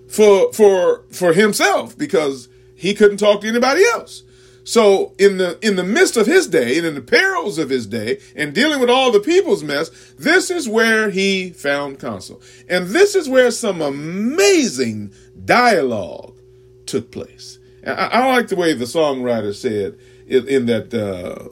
for, 0.08 0.52
for, 0.52 1.04
for 1.10 1.32
himself 1.32 1.96
because 1.96 2.48
he 2.74 2.94
couldn't 2.94 3.18
talk 3.18 3.40
to 3.42 3.48
anybody 3.48 3.84
else. 3.92 4.22
So 4.68 5.14
in 5.18 5.38
the 5.38 5.58
in 5.66 5.76
the 5.76 5.82
midst 5.82 6.18
of 6.18 6.26
his 6.26 6.46
day 6.46 6.76
and 6.76 6.86
in 6.86 6.94
the 6.94 7.00
perils 7.00 7.56
of 7.56 7.70
his 7.70 7.86
day 7.86 8.20
and 8.36 8.54
dealing 8.54 8.80
with 8.80 8.90
all 8.90 9.10
the 9.10 9.18
people's 9.18 9.64
mess, 9.64 9.88
this 10.18 10.50
is 10.50 10.68
where 10.68 11.08
he 11.08 11.48
found 11.48 11.98
counsel. 11.98 12.42
And 12.68 12.88
this 12.88 13.14
is 13.14 13.30
where 13.30 13.50
some 13.50 13.80
amazing 13.80 15.10
dialogue 15.42 16.36
took 16.84 17.10
place. 17.10 17.58
I, 17.86 17.92
I 17.92 18.28
like 18.28 18.48
the 18.48 18.56
way 18.56 18.74
the 18.74 18.84
songwriter 18.84 19.54
said 19.54 19.98
in, 20.26 20.46
in 20.46 20.66
that 20.66 20.92
uh, 20.92 21.48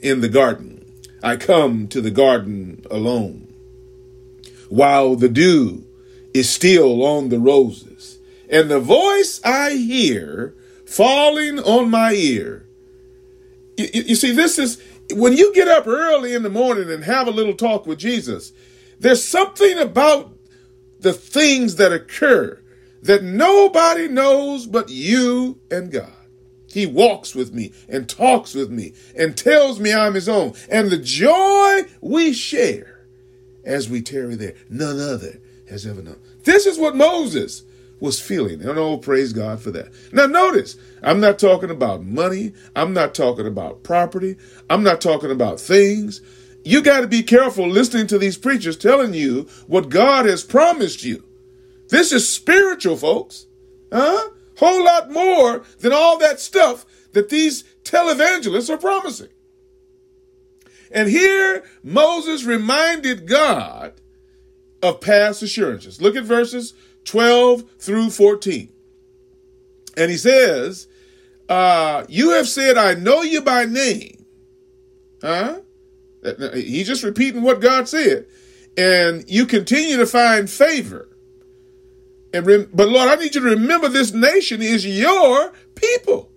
in 0.00 0.22
the 0.22 0.30
garden, 0.30 0.86
I 1.22 1.36
come 1.36 1.86
to 1.88 2.00
the 2.00 2.10
garden 2.10 2.82
alone, 2.90 3.52
while 4.70 5.16
the 5.16 5.28
dew 5.28 5.83
is 6.34 6.50
still 6.50 7.04
on 7.06 7.28
the 7.30 7.38
roses, 7.38 8.18
and 8.50 8.70
the 8.70 8.80
voice 8.80 9.40
I 9.44 9.70
hear 9.70 10.54
falling 10.84 11.58
on 11.60 11.88
my 11.88 12.12
ear. 12.12 12.66
You, 13.76 13.88
you, 13.92 14.14
see, 14.14 14.32
this 14.32 14.58
is 14.58 14.82
when 15.12 15.32
you 15.36 15.54
get 15.54 15.68
up 15.68 15.86
early 15.86 16.34
in 16.34 16.42
the 16.42 16.50
morning 16.50 16.90
and 16.90 17.04
have 17.04 17.26
a 17.26 17.32
little 17.32 17.54
talk 17.54 17.86
with 17.86 17.98
Jesus, 17.98 18.52
there's 18.98 19.24
something 19.24 19.78
about 19.78 20.36
the 21.00 21.12
things 21.12 21.76
that 21.76 21.92
occur 21.92 22.60
that 23.02 23.22
nobody 23.22 24.08
knows 24.08 24.66
but 24.66 24.88
you 24.88 25.60
and 25.70 25.92
God. 25.92 26.10
He 26.68 26.86
walks 26.86 27.34
with 27.34 27.52
me 27.54 27.72
and 27.88 28.08
talks 28.08 28.54
with 28.54 28.70
me 28.70 28.94
and 29.16 29.36
tells 29.36 29.78
me 29.78 29.92
I'm 29.92 30.14
his 30.14 30.28
own. 30.28 30.54
And 30.68 30.90
the 30.90 30.98
joy 30.98 31.82
we 32.00 32.32
share 32.32 33.06
as 33.64 33.88
we 33.88 34.02
tarry 34.02 34.34
there, 34.34 34.54
none 34.68 34.98
other 34.98 35.40
has 35.74 35.86
ever 35.86 36.02
known. 36.02 36.18
This 36.44 36.66
is 36.66 36.78
what 36.78 36.96
Moses 36.96 37.64
was 38.00 38.20
feeling. 38.20 38.60
And 38.60 38.78
oh, 38.78 38.96
praise 38.96 39.32
God 39.32 39.60
for 39.60 39.70
that. 39.72 39.92
Now, 40.12 40.26
notice, 40.26 40.76
I'm 41.02 41.20
not 41.20 41.38
talking 41.38 41.70
about 41.70 42.04
money. 42.04 42.52
I'm 42.74 42.92
not 42.92 43.14
talking 43.14 43.46
about 43.46 43.82
property. 43.82 44.36
I'm 44.70 44.82
not 44.82 45.00
talking 45.00 45.30
about 45.30 45.60
things. 45.60 46.20
You 46.64 46.82
got 46.82 47.00
to 47.00 47.06
be 47.06 47.22
careful 47.22 47.68
listening 47.68 48.06
to 48.08 48.18
these 48.18 48.38
preachers 48.38 48.76
telling 48.76 49.14
you 49.14 49.48
what 49.66 49.90
God 49.90 50.26
has 50.26 50.42
promised 50.42 51.04
you. 51.04 51.24
This 51.88 52.12
is 52.12 52.28
spiritual, 52.28 52.96
folks. 52.96 53.46
Huh? 53.92 54.30
Whole 54.58 54.84
lot 54.84 55.10
more 55.10 55.64
than 55.80 55.92
all 55.92 56.18
that 56.18 56.40
stuff 56.40 56.86
that 57.12 57.28
these 57.28 57.64
televangelists 57.82 58.70
are 58.70 58.78
promising. 58.78 59.28
And 60.90 61.08
here 61.08 61.64
Moses 61.82 62.44
reminded 62.44 63.26
God 63.26 63.83
of 64.84 65.00
past 65.00 65.42
assurances. 65.42 66.00
Look 66.00 66.16
at 66.16 66.24
verses 66.24 66.74
12 67.04 67.64
through 67.80 68.10
14. 68.10 68.68
And 69.96 70.10
he 70.10 70.16
says, 70.16 70.88
uh, 71.48 72.04
You 72.08 72.30
have 72.32 72.48
said, 72.48 72.76
I 72.76 72.94
know 72.94 73.22
you 73.22 73.42
by 73.42 73.64
name. 73.64 74.24
Huh? 75.22 75.60
He's 76.54 76.86
just 76.86 77.02
repeating 77.04 77.42
what 77.42 77.60
God 77.60 77.88
said. 77.88 78.26
and 78.76 79.24
you 79.30 79.46
continue 79.46 79.96
to 79.98 80.06
find 80.06 80.50
favor. 80.50 81.08
And 82.32 82.46
rem- 82.46 82.70
but 82.74 82.88
Lord, 82.88 83.08
I 83.08 83.14
need 83.16 83.34
you 83.34 83.40
to 83.42 83.50
remember 83.50 83.88
this 83.88 84.12
nation 84.12 84.62
is 84.62 84.84
your 84.86 85.52
people. 85.76 86.30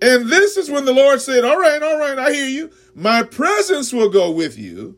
And 0.00 0.28
this 0.28 0.56
is 0.56 0.68
when 0.70 0.84
the 0.84 0.92
Lord 0.92 1.20
said, 1.20 1.44
All 1.44 1.58
right, 1.58 1.82
all 1.82 1.98
right, 1.98 2.18
I 2.18 2.32
hear 2.32 2.48
you. 2.48 2.70
My 2.94 3.22
presence 3.22 3.92
will 3.92 4.10
go 4.10 4.30
with 4.32 4.58
you, 4.58 4.96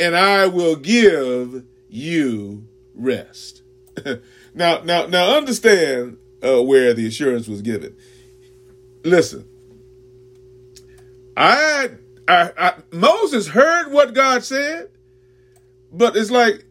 and 0.00 0.16
I 0.16 0.46
will 0.46 0.76
give 0.76 1.64
you 1.88 2.66
rest. 2.94 3.62
now, 4.54 4.80
now, 4.82 5.06
now 5.06 5.36
understand 5.36 6.18
uh, 6.42 6.62
where 6.62 6.94
the 6.94 7.06
assurance 7.06 7.48
was 7.48 7.62
given. 7.62 7.96
Listen, 9.04 9.48
I, 11.36 11.90
I, 12.26 12.50
I, 12.58 12.74
Moses 12.92 13.48
heard 13.48 13.92
what 13.92 14.14
God 14.14 14.44
said, 14.44 14.90
but 15.92 16.16
it's 16.16 16.30
like, 16.30 16.64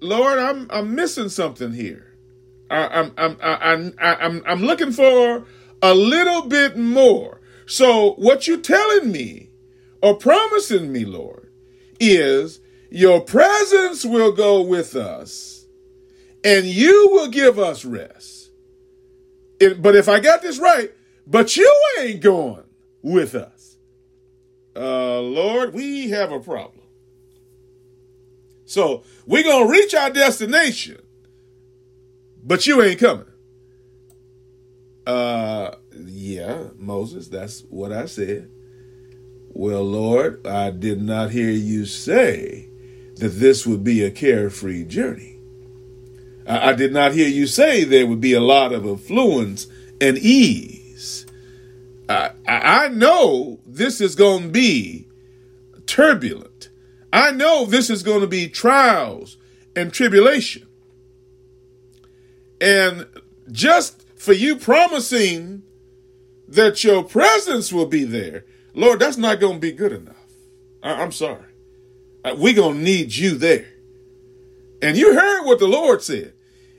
Lord, 0.00 0.38
I'm, 0.38 0.66
I'm 0.70 0.94
missing 0.94 1.28
something 1.28 1.72
here. 1.72 2.06
I, 2.70 2.86
I'm, 2.86 3.12
I'm, 3.16 3.36
I, 3.42 3.92
I, 3.98 4.14
I'm, 4.24 4.42
I'm 4.46 4.62
looking 4.62 4.92
for 4.92 5.44
a 5.82 5.94
little 5.94 6.46
bit 6.46 6.76
more. 6.76 7.40
So 7.66 8.12
what 8.14 8.46
you're 8.46 8.60
telling 8.60 9.10
me 9.10 9.50
or 10.02 10.16
promising 10.16 10.92
me, 10.92 11.04
Lord, 11.04 11.50
is 11.98 12.60
your 12.90 13.20
presence 13.20 14.04
will 14.04 14.32
go 14.32 14.62
with 14.62 14.96
us 14.96 15.64
and 16.42 16.66
you 16.66 17.08
will 17.12 17.28
give 17.28 17.58
us 17.58 17.84
rest. 17.84 18.50
It, 19.60 19.80
but 19.80 19.94
if 19.94 20.08
I 20.08 20.20
got 20.20 20.42
this 20.42 20.58
right, 20.58 20.92
but 21.26 21.56
you 21.56 21.72
ain't 22.00 22.20
going 22.20 22.64
with 23.02 23.34
us. 23.34 23.76
Uh, 24.74 25.20
Lord, 25.20 25.74
we 25.74 26.10
have 26.10 26.32
a 26.32 26.40
problem. 26.40 26.80
So 28.64 29.02
we're 29.26 29.42
going 29.42 29.66
to 29.66 29.72
reach 29.72 29.94
our 29.94 30.10
destination, 30.10 31.00
but 32.42 32.66
you 32.66 32.82
ain't 32.82 33.00
coming. 33.00 33.26
Uh, 35.06 35.74
yeah, 36.06 36.68
Moses, 36.76 37.28
that's 37.28 37.62
what 37.62 37.92
I 37.92 38.06
said. 38.06 38.50
Well, 39.48 39.82
Lord, 39.82 40.46
I 40.46 40.70
did 40.70 41.02
not 41.02 41.30
hear 41.30 41.50
you 41.50 41.84
say 41.84 42.69
that 43.20 43.28
this 43.28 43.66
would 43.66 43.84
be 43.84 44.02
a 44.02 44.10
carefree 44.10 44.84
journey. 44.84 45.38
I, 46.46 46.70
I 46.70 46.72
did 46.72 46.92
not 46.92 47.12
hear 47.12 47.28
you 47.28 47.46
say 47.46 47.84
there 47.84 48.06
would 48.06 48.20
be 48.20 48.32
a 48.32 48.40
lot 48.40 48.72
of 48.72 48.86
affluence 48.86 49.66
and 50.00 50.18
ease. 50.18 51.26
I, 52.08 52.32
I 52.46 52.88
know 52.88 53.60
this 53.66 54.00
is 54.00 54.16
going 54.16 54.44
to 54.44 54.48
be 54.48 55.06
turbulent. 55.86 56.70
I 57.12 57.30
know 57.30 57.64
this 57.66 57.90
is 57.90 58.02
going 58.02 58.20
to 58.20 58.26
be 58.26 58.48
trials 58.48 59.36
and 59.76 59.92
tribulation. 59.92 60.66
And 62.60 63.06
just 63.50 64.06
for 64.16 64.32
you 64.32 64.56
promising 64.56 65.62
that 66.48 66.84
your 66.84 67.04
presence 67.04 67.72
will 67.72 67.86
be 67.86 68.04
there, 68.04 68.44
Lord, 68.74 69.00
that's 69.00 69.16
not 69.16 69.40
going 69.40 69.54
to 69.54 69.60
be 69.60 69.72
good 69.72 69.92
enough. 69.92 70.16
I, 70.82 71.02
am 71.02 71.12
sorry. 71.12 71.49
Uh, 72.24 72.34
We're 72.36 72.54
going 72.54 72.76
to 72.78 72.82
need 72.82 73.14
you 73.14 73.36
there. 73.36 73.66
And 74.82 74.96
you 74.96 75.14
heard 75.14 75.44
what 75.44 75.58
the 75.58 75.66
Lord 75.66 76.02
said. 76.02 76.32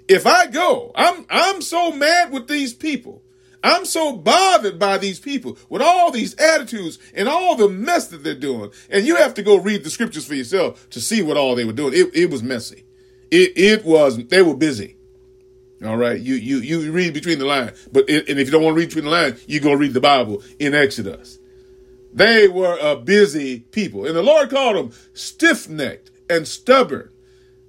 If 0.08 0.26
I 0.26 0.48
go, 0.48 0.92
I'm, 0.96 1.26
I'm 1.30 1.62
so 1.62 1.92
mad 1.92 2.32
with 2.32 2.48
these 2.48 2.74
people. 2.74 3.24
I'm 3.64 3.86
so 3.86 4.18
bothered 4.18 4.80
by 4.80 4.98
these 4.98 5.20
people 5.20 5.58
with 5.70 5.84
all 5.84 6.12
these 6.12 6.34
attitudes 6.40 6.98
and 7.14 7.30
all 7.30 7.56
the 7.56 7.70
mess 7.70 8.08
that 8.08 8.24
they're 8.24 8.34
doing. 8.34 8.72
And 8.90 9.06
you 9.06 9.18
have 9.18 9.36
to 9.36 9.44
go 9.44 9.58
read 9.58 9.84
the 9.84 9.92
scriptures 9.92 10.26
for 10.26 10.34
yourself 10.34 10.90
to 10.90 11.00
see 11.00 11.22
what 11.22 11.38
all 11.38 11.56
they 11.56 11.66
were 11.66 11.72
doing. 11.72 11.94
It, 11.94 12.10
it 12.16 12.32
was 12.32 12.42
messy. 12.42 12.86
It, 13.30 13.56
it 13.56 13.86
was, 13.86 14.18
they 14.28 14.42
were 14.42 14.56
busy. 14.56 14.98
All 15.86 15.98
right. 15.98 16.20
You, 16.20 16.36
you, 16.36 16.58
you 16.58 16.92
read 16.92 17.14
between 17.14 17.38
the 17.38 17.46
lines, 17.46 17.88
but, 17.92 18.10
it, 18.10 18.28
and 18.28 18.40
if 18.40 18.48
you 18.48 18.52
don't 18.52 18.64
want 18.64 18.76
to 18.76 18.80
read 18.80 18.90
between 18.90 19.06
the 19.06 19.12
lines, 19.12 19.44
you 19.48 19.60
go 19.60 19.74
read 19.74 19.94
the 19.94 20.02
Bible 20.02 20.44
in 20.60 20.74
Exodus. 20.74 21.38
They 22.14 22.48
were 22.48 22.78
a 22.80 22.96
busy 22.96 23.60
people 23.60 24.06
and 24.06 24.16
the 24.16 24.24
Lord 24.24 24.50
called 24.50 24.76
them 24.76 24.92
stiff 25.14 25.70
necked 25.70 26.12
and 26.30 26.48
stubborn. 26.48 27.10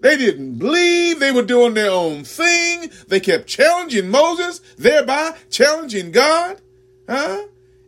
They 0.01 0.17
didn't 0.17 0.59
believe 0.59 1.21
they 1.21 1.31
were 1.31 1.43
doing 1.43 1.75
their 1.75 1.91
own 1.91 2.25
thing. 2.25 2.91
They 3.07 3.21
kept 3.21 3.47
challenging 3.47 4.11
Moses, 4.11 4.61
thereby 4.77 5.37
challenging 5.49 6.11
God. 6.11 6.61
Huh? 7.09 7.45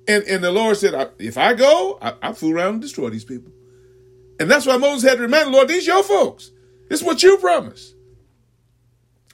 And, 0.06 0.22
and 0.24 0.44
the 0.44 0.52
Lord 0.52 0.76
said, 0.76 1.10
if 1.18 1.36
I 1.36 1.54
go, 1.54 1.98
I, 2.00 2.14
I 2.22 2.32
fool 2.32 2.54
around 2.54 2.74
and 2.74 2.82
destroy 2.82 3.10
these 3.10 3.24
people. 3.24 3.50
And 4.38 4.48
that's 4.48 4.66
why 4.66 4.76
Moses 4.76 5.08
had 5.08 5.16
to 5.16 5.22
remind 5.22 5.48
the 5.48 5.52
Lord, 5.52 5.66
these 5.66 5.86
your 5.86 6.04
folks. 6.04 6.52
This 6.88 7.00
is 7.00 7.06
what 7.06 7.22
you 7.22 7.36
promised. 7.38 7.94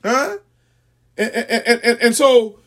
Huh? 0.03 0.39
And, 1.19 1.31
and, 1.31 1.81
and, 1.85 1.99
and 2.01 2.17
so 2.17 2.60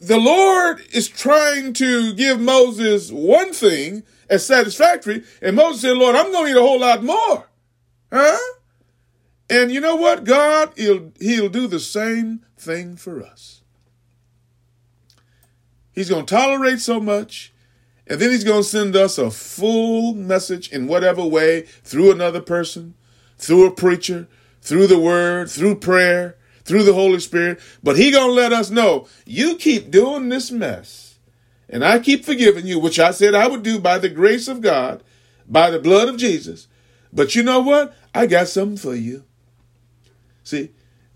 the 0.00 0.18
Lord 0.18 0.82
is 0.92 1.08
trying 1.08 1.72
to 1.74 2.12
give 2.14 2.40
Moses 2.40 3.10
one 3.10 3.52
thing 3.52 4.02
as 4.28 4.46
satisfactory, 4.46 5.22
and 5.40 5.56
Moses 5.56 5.82
said, 5.82 5.96
Lord, 5.96 6.16
I'm 6.16 6.32
going 6.32 6.46
to 6.46 6.52
need 6.52 6.58
a 6.58 6.62
whole 6.62 6.80
lot 6.80 7.02
more. 7.02 7.48
Huh? 8.12 8.54
And 9.48 9.70
you 9.70 9.80
know 9.80 9.96
what? 9.96 10.24
God, 10.24 10.72
he'll, 10.76 11.12
he'll 11.20 11.48
do 11.48 11.66
the 11.66 11.80
same 11.80 12.44
thing 12.56 12.96
for 12.96 13.22
us. 13.22 13.62
He's 15.92 16.10
going 16.10 16.26
to 16.26 16.34
tolerate 16.34 16.80
so 16.80 17.00
much, 17.00 17.54
and 18.06 18.20
then 18.20 18.30
he's 18.30 18.44
going 18.44 18.62
to 18.62 18.68
send 18.68 18.96
us 18.96 19.18
a 19.18 19.30
full 19.30 20.14
message 20.14 20.70
in 20.70 20.88
whatever 20.88 21.24
way 21.24 21.62
through 21.62 22.10
another 22.10 22.40
person, 22.40 22.94
through 23.38 23.66
a 23.66 23.70
preacher, 23.70 24.28
through 24.60 24.88
the 24.88 24.98
word, 24.98 25.48
through 25.48 25.76
prayer, 25.76 26.36
through 26.66 26.82
the 26.82 26.94
Holy 26.94 27.20
Spirit. 27.20 27.60
But 27.82 27.96
he 27.96 28.10
to 28.10 28.26
let 28.26 28.52
us 28.52 28.70
know, 28.70 29.06
you 29.24 29.56
keep 29.56 29.90
doing 29.90 30.28
this 30.28 30.50
mess, 30.50 31.18
and 31.68 31.84
I 31.84 31.98
keep 31.98 32.24
forgiving 32.24 32.66
you, 32.66 32.78
which 32.78 32.98
I 32.98 33.12
said 33.12 33.34
I 33.34 33.48
would 33.48 33.62
do 33.62 33.78
by 33.78 33.98
the 33.98 34.08
grace 34.08 34.48
of 34.48 34.60
God, 34.60 35.02
by 35.48 35.70
the 35.70 35.78
blood 35.78 36.08
of 36.08 36.16
Jesus. 36.16 36.68
But 37.12 37.34
you 37.34 37.42
know 37.42 37.60
what? 37.60 37.94
I 38.14 38.26
got 38.26 38.48
something 38.48 38.76
for 38.76 38.94
you. 38.94 39.24
See, 40.42 40.70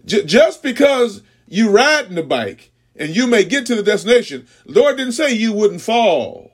j- 0.05 0.25
just 0.25 0.63
because 0.63 1.23
you 1.47 1.71
riding 1.71 2.15
the 2.15 2.23
bike 2.23 2.71
and 2.97 3.15
you 3.15 3.27
may 3.27 3.45
get 3.45 3.67
to 3.67 3.75
the 3.75 3.83
destination, 3.83 4.47
Lord 4.65 4.97
didn't 4.97 5.13
say 5.13 5.33
you 5.33 5.53
wouldn't 5.53 5.81
fall 5.83 6.53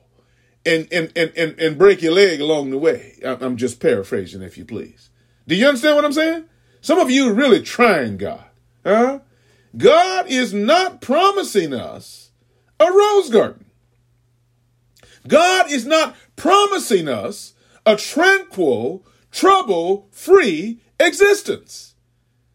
and, 0.65 0.87
and, 0.91 1.11
and, 1.15 1.31
and, 1.35 1.59
and 1.59 1.77
break 1.77 2.01
your 2.01 2.13
leg 2.13 2.41
along 2.41 2.71
the 2.71 2.77
way. 2.77 3.19
I'm 3.23 3.57
just 3.57 3.79
paraphrasing, 3.79 4.41
if 4.41 4.57
you 4.57 4.65
please. 4.65 5.09
Do 5.47 5.55
you 5.55 5.65
understand 5.67 5.95
what 5.95 6.05
I'm 6.05 6.13
saying? 6.13 6.45
Some 6.81 6.99
of 6.99 7.09
you 7.09 7.33
really 7.33 7.61
trying 7.61 8.17
God. 8.17 8.43
Huh? 8.87 9.19
God 9.75 10.27
is 10.27 10.53
not 10.53 11.01
promising 11.01 11.73
us 11.73 12.31
a 12.79 12.85
rose 12.85 13.29
garden. 13.29 13.65
God 15.27 15.69
is 15.69 15.85
not 15.85 16.15
promising 16.37 17.09
us 17.09 17.53
a 17.85 17.97
tranquil, 17.97 19.05
trouble 19.29 20.07
free 20.11 20.79
existence. 21.01 21.95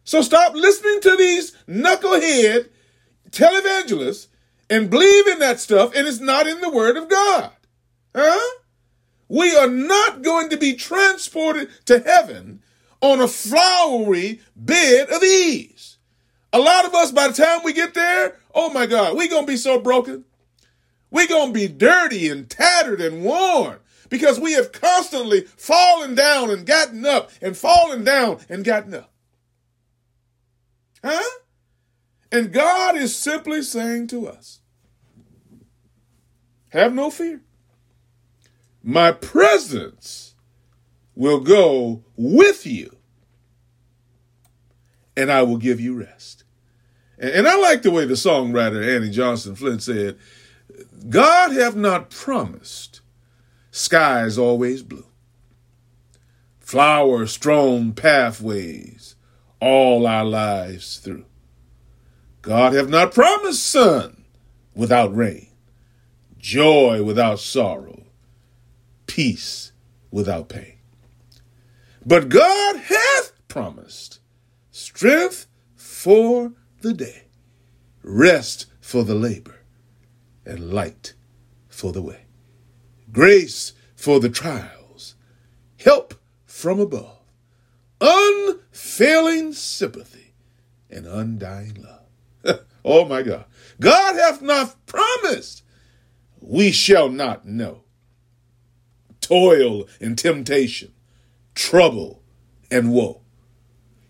So 0.03 0.23
stop 0.23 0.55
listening 0.55 1.01
to 1.01 1.15
these 1.15 1.55
knucklehead 1.67 2.69
televangelists 3.29 4.27
and 4.71 4.89
believe 4.89 5.27
in 5.27 5.37
that 5.37 5.59
stuff, 5.59 5.93
and 5.95 6.07
it's 6.07 6.19
not 6.19 6.47
in 6.47 6.61
the 6.61 6.71
Word 6.71 6.97
of 6.97 7.09
God. 7.09 7.51
Huh? 8.15 8.57
We 9.27 9.55
are 9.55 9.67
not 9.67 10.23
going 10.23 10.49
to 10.49 10.57
be 10.57 10.73
transported 10.73 11.69
to 11.85 11.99
heaven 11.99 12.63
on 13.01 13.21
a 13.21 13.27
flowery 13.27 14.41
bed 14.55 15.09
of 15.11 15.21
ease. 15.21 15.92
A 16.53 16.59
lot 16.59 16.85
of 16.85 16.93
us, 16.93 17.11
by 17.11 17.27
the 17.27 17.33
time 17.33 17.61
we 17.63 17.73
get 17.73 17.95
there, 17.95 18.37
oh 18.53 18.69
my 18.69 18.85
God, 18.85 19.17
we're 19.17 19.27
going 19.27 19.45
to 19.45 19.51
be 19.51 19.57
so 19.57 19.79
broken. 19.79 20.23
We're 21.09 21.27
going 21.27 21.47
to 21.49 21.53
be 21.53 21.67
dirty 21.67 22.29
and 22.29 22.49
tattered 22.49 23.01
and 23.01 23.23
worn 23.23 23.79
because 24.09 24.39
we 24.39 24.53
have 24.53 24.71
constantly 24.71 25.41
fallen 25.41 26.13
down 26.13 26.51
and 26.51 26.65
gotten 26.65 27.05
up 27.05 27.31
and 27.41 27.57
fallen 27.57 28.03
down 28.03 28.39
and 28.47 28.63
gotten 28.63 28.93
up. 28.93 29.11
Huh? 31.03 31.39
And 32.31 32.53
God 32.53 32.95
is 32.95 33.15
simply 33.15 33.63
saying 33.63 34.07
to 34.07 34.27
us, 34.27 34.59
have 36.69 36.93
no 36.93 37.09
fear. 37.09 37.41
My 38.83 39.11
presence 39.11 40.35
will 41.15 41.39
go 41.39 42.03
with 42.15 42.65
you, 42.65 42.97
and 45.15 45.31
I 45.31 45.43
will 45.43 45.57
give 45.57 45.79
you 45.79 45.95
rest. 45.95 46.43
And, 47.19 47.47
I 47.47 47.55
like 47.55 47.83
the 47.83 47.91
way 47.91 48.05
the 48.05 48.15
songwriter 48.15 48.95
Annie 48.95 49.11
Johnson 49.11 49.55
Flint 49.55 49.83
said, 49.83 50.17
God 51.07 51.51
have 51.51 51.75
not 51.75 52.09
promised 52.09 53.01
skies 53.71 54.37
always 54.37 54.83
blue, 54.83 55.05
flower 56.59 57.25
strewn 57.27 57.93
pathways 57.93 59.15
all 59.59 60.05
our 60.05 60.25
lives 60.25 60.97
through. 60.97 61.25
God 62.41 62.73
have 62.73 62.89
not 62.89 63.13
promised 63.13 63.65
sun 63.65 64.25
without 64.75 65.15
rain, 65.15 65.47
joy 66.37 67.03
without 67.03 67.39
sorrow, 67.39 68.03
peace 69.07 69.71
without 70.11 70.49
pain. 70.49 70.77
But 72.05 72.27
God 72.27 72.77
hath 72.77 73.31
promised 73.47 74.19
strength 74.73 75.45
for 75.75 76.51
the 76.81 76.93
day, 76.93 77.27
rest 78.01 78.65
for 78.81 79.03
the 79.03 79.13
labor, 79.13 79.59
and 80.45 80.73
light 80.73 81.13
for 81.69 81.93
the 81.93 82.01
way, 82.01 82.25
grace 83.11 83.73
for 83.95 84.19
the 84.19 84.29
trials, 84.29 85.15
help 85.79 86.15
from 86.45 86.79
above, 86.79 87.19
unfailing 88.01 89.53
sympathy, 89.53 90.33
and 90.89 91.05
undying 91.05 91.75
love. 91.75 92.59
oh 92.85 93.05
my 93.05 93.21
God. 93.21 93.45
God 93.79 94.15
hath 94.15 94.41
not 94.41 94.75
promised 94.85 95.63
we 96.41 96.71
shall 96.71 97.09
not 97.09 97.45
know 97.45 97.83
toil 99.21 99.85
and 100.01 100.17
temptation, 100.17 100.91
trouble 101.55 102.21
and 102.69 102.91
woe. 102.91 103.22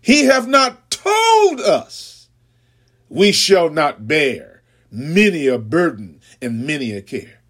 He 0.04 0.26
hath 0.26 0.46
not 0.46 0.90
told 0.90 1.60
us 1.60 2.28
we 3.08 3.32
shall 3.32 3.70
not 3.70 4.06
bear 4.06 4.62
many 4.90 5.46
a 5.46 5.58
burden 5.58 6.20
and 6.42 6.66
many 6.66 6.92
a 6.92 7.00
care. 7.00 7.40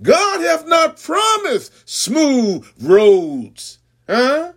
God 0.00 0.40
hath 0.40 0.66
not 0.66 0.98
promised 0.98 1.86
smooth 1.86 2.66
roads, 2.80 3.80
huh? 4.08 4.52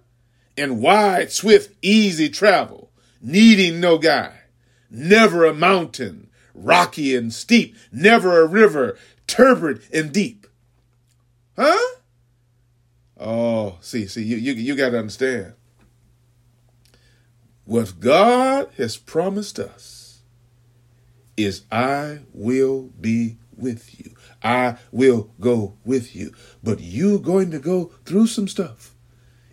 And 0.56 0.82
wide, 0.82 1.34
swift, 1.34 1.76
easy 1.82 2.30
travel, 2.30 2.92
needing 3.22 3.82
no 3.82 3.98
guide. 3.98 4.44
Never 4.90 5.44
a 5.44 5.54
mountain, 5.54 6.30
rocky 6.54 7.14
and 7.14 7.34
steep, 7.34 7.76
never 7.92 8.42
a 8.42 8.48
river, 8.48 8.98
turbid 9.28 9.82
and 9.94 10.14
deep. 10.14 10.48
Huh? 11.58 11.98
Oh, 13.20 13.80
see, 13.82 14.08
see, 14.08 14.24
you, 14.24 14.38
you, 14.38 14.54
you 14.54 14.76
got 14.78 14.92
to 14.92 15.00
understand. 15.00 15.56
What 17.72 18.02
God 18.02 18.68
has 18.76 18.98
promised 18.98 19.58
us 19.58 20.24
is 21.38 21.64
I 21.72 22.20
will 22.34 22.90
be 23.00 23.38
with 23.56 23.98
you. 23.98 24.14
I 24.44 24.76
will 24.92 25.32
go 25.40 25.78
with 25.86 26.14
you. 26.14 26.34
But 26.62 26.82
you're 26.82 27.18
going 27.18 27.50
to 27.52 27.60
go 27.60 27.94
through 28.04 28.28
some 28.28 28.50
stuff. 28.50 28.94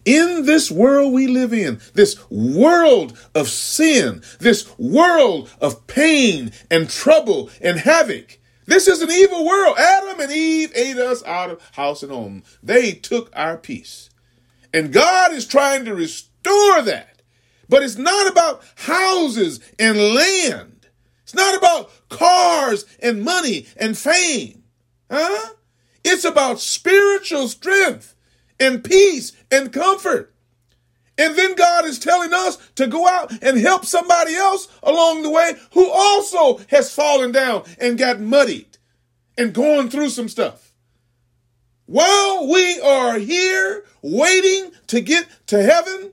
In 0.05 0.47
this 0.47 0.69
world 0.69 1.13
we 1.13 1.29
live 1.29 1.53
in, 1.53 1.81
this 1.95 2.19
world 2.29 3.17
of 3.37 3.49
sin, 3.49 4.25
this 4.41 4.77
world 4.77 5.49
of 5.61 5.87
pain 5.87 6.51
and 6.73 6.91
trouble 6.91 7.51
and 7.61 7.79
havoc, 7.79 8.41
this 8.67 8.89
is 8.89 9.01
an 9.01 9.13
evil 9.13 9.47
world. 9.47 9.79
Adam 9.79 10.19
and 10.19 10.33
Eve 10.33 10.73
ate 10.75 10.99
us 10.99 11.23
out 11.23 11.51
of 11.51 11.63
house 11.71 12.03
and 12.03 12.11
home. 12.11 12.43
They 12.65 12.91
took 12.95 13.31
our 13.37 13.57
peace. 13.57 14.11
And 14.75 14.93
God 14.93 15.33
is 15.33 15.47
trying 15.47 15.85
to 15.85 15.95
restore 15.95 16.83
that. 16.83 17.18
But 17.69 17.83
it's 17.83 17.99
not 17.99 18.31
about 18.31 18.63
houses 18.77 19.61
and 19.79 19.99
land. 19.99 20.87
It's 21.23 21.35
not 21.35 21.57
about 21.57 21.91
cars 22.09 22.87
and 23.01 23.23
money 23.23 23.67
and 23.77 23.97
fame. 23.97 24.65
Huh? 25.11 25.55
It's 26.05 26.25
about 26.25 26.61
spiritual 26.61 27.49
strength 27.49 28.15
and 28.59 28.83
peace 28.83 29.33
and 29.51 29.73
comfort. 29.73 30.35
And 31.19 31.37
then 31.37 31.57
God 31.57 31.85
is 31.85 31.99
telling 31.99 32.33
us 32.33 32.57
to 32.77 32.87
go 32.87 33.07
out 33.07 33.33
and 33.43 33.59
help 33.59 33.85
somebody 33.85 34.35
else 34.37 34.69
along 34.83 35.23
the 35.23 35.31
way 35.31 35.55
who 35.73 35.91
also 35.91 36.61
has 36.69 36.95
fallen 36.95 37.33
down 37.33 37.65
and 37.79 37.99
got 37.99 38.21
muddied 38.21 38.79
and 39.37 39.53
going 39.53 39.91
through 39.91 40.11
some 40.11 40.29
stuff. 40.29 40.73
While 41.87 42.49
we 42.49 42.81
are 42.81 43.19
here 43.19 43.85
waiting 44.01 44.71
to 44.89 45.01
get 45.01 45.27
to 45.49 45.61
heaven, 45.63 46.13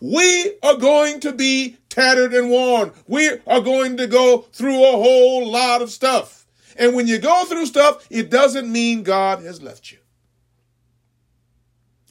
we 0.00 0.54
are 0.62 0.76
going 0.76 1.20
to 1.20 1.32
be 1.32 1.76
tattered 1.88 2.34
and 2.34 2.50
worn. 2.50 2.92
We 3.06 3.28
are 3.46 3.60
going 3.60 3.96
to 3.96 4.06
go 4.06 4.42
through 4.52 4.82
a 4.82 4.92
whole 4.92 5.50
lot 5.50 5.82
of 5.82 5.90
stuff. 5.90 6.46
And 6.76 6.94
when 6.94 7.08
you 7.08 7.18
go 7.18 7.44
through 7.44 7.66
stuff, 7.66 8.06
it 8.08 8.30
doesn't 8.30 8.70
mean 8.70 9.02
God 9.02 9.42
has 9.42 9.60
left 9.60 9.90
you. 9.90 9.98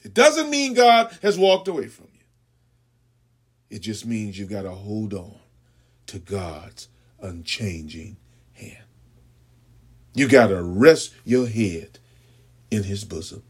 It 0.02 0.14
doesn't 0.14 0.50
mean 0.50 0.74
God 0.74 1.16
has 1.22 1.38
walked 1.38 1.68
away 1.68 1.86
from 1.88 2.08
you. 2.14 2.24
It 3.70 3.80
just 3.80 4.06
means 4.06 4.38
you've 4.38 4.50
got 4.50 4.62
to 4.62 4.70
hold 4.70 5.14
on 5.14 5.36
to 6.06 6.18
God's 6.18 6.88
unchanging 7.20 8.16
hand. 8.52 8.84
You 10.14 10.28
got 10.28 10.48
to 10.48 10.62
rest 10.62 11.14
your 11.24 11.46
head 11.46 11.98
in 12.70 12.84
his 12.84 13.04
bosom 13.04 13.42